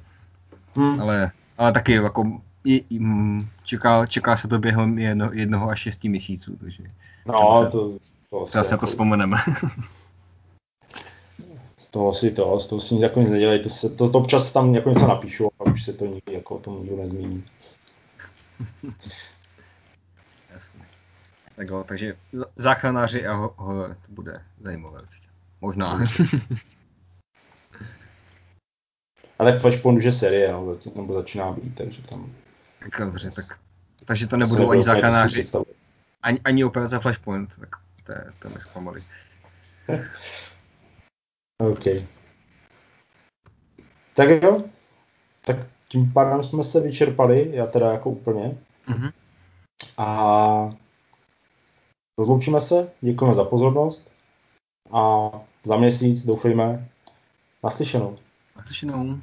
[0.76, 1.00] Hmm.
[1.00, 2.24] Ale, ale taky jako
[2.90, 6.82] mm, čeká, čeká se to během jedno, jednoho až šesti měsíců, takže
[7.26, 7.98] no, se, to,
[8.30, 8.80] to třeba se jako...
[8.86, 9.38] to vzpomeneme.
[11.76, 14.18] z toho si to, z toho si nic jako nic nedělej, to, se, to, to
[14.18, 17.44] občas tam jako něco napíšu a už se to nikdy jako o tom nikdo nezmíní.
[20.54, 20.80] Jasně.
[21.56, 22.16] Tak jo, takže
[22.56, 25.28] záchranáři a ho, ho, to bude zajímavé určitě.
[25.60, 26.00] Možná.
[29.38, 32.32] Ale Flashpoint už je seriál, nebo začíná být, takže tam...
[32.78, 33.58] Tak dobře, tak,
[34.04, 35.42] takže to nebudou ani záchranáři,
[36.22, 37.68] ani, ani operace Flashpoint, tak
[38.04, 39.04] to, je, to mi zklamali.
[41.58, 41.84] OK.
[44.14, 44.64] Tak jo,
[45.44, 45.56] tak
[45.88, 48.58] tím pádem jsme se vyčerpali, já teda jako úplně.
[48.88, 49.12] Mm-hmm.
[49.98, 50.76] A
[52.18, 54.12] rozloučíme se, děkujeme za pozornost
[54.92, 55.30] a
[55.64, 56.88] za měsíc doufejme
[57.64, 58.18] naslyšenou.
[58.56, 59.20] Naslyšenou.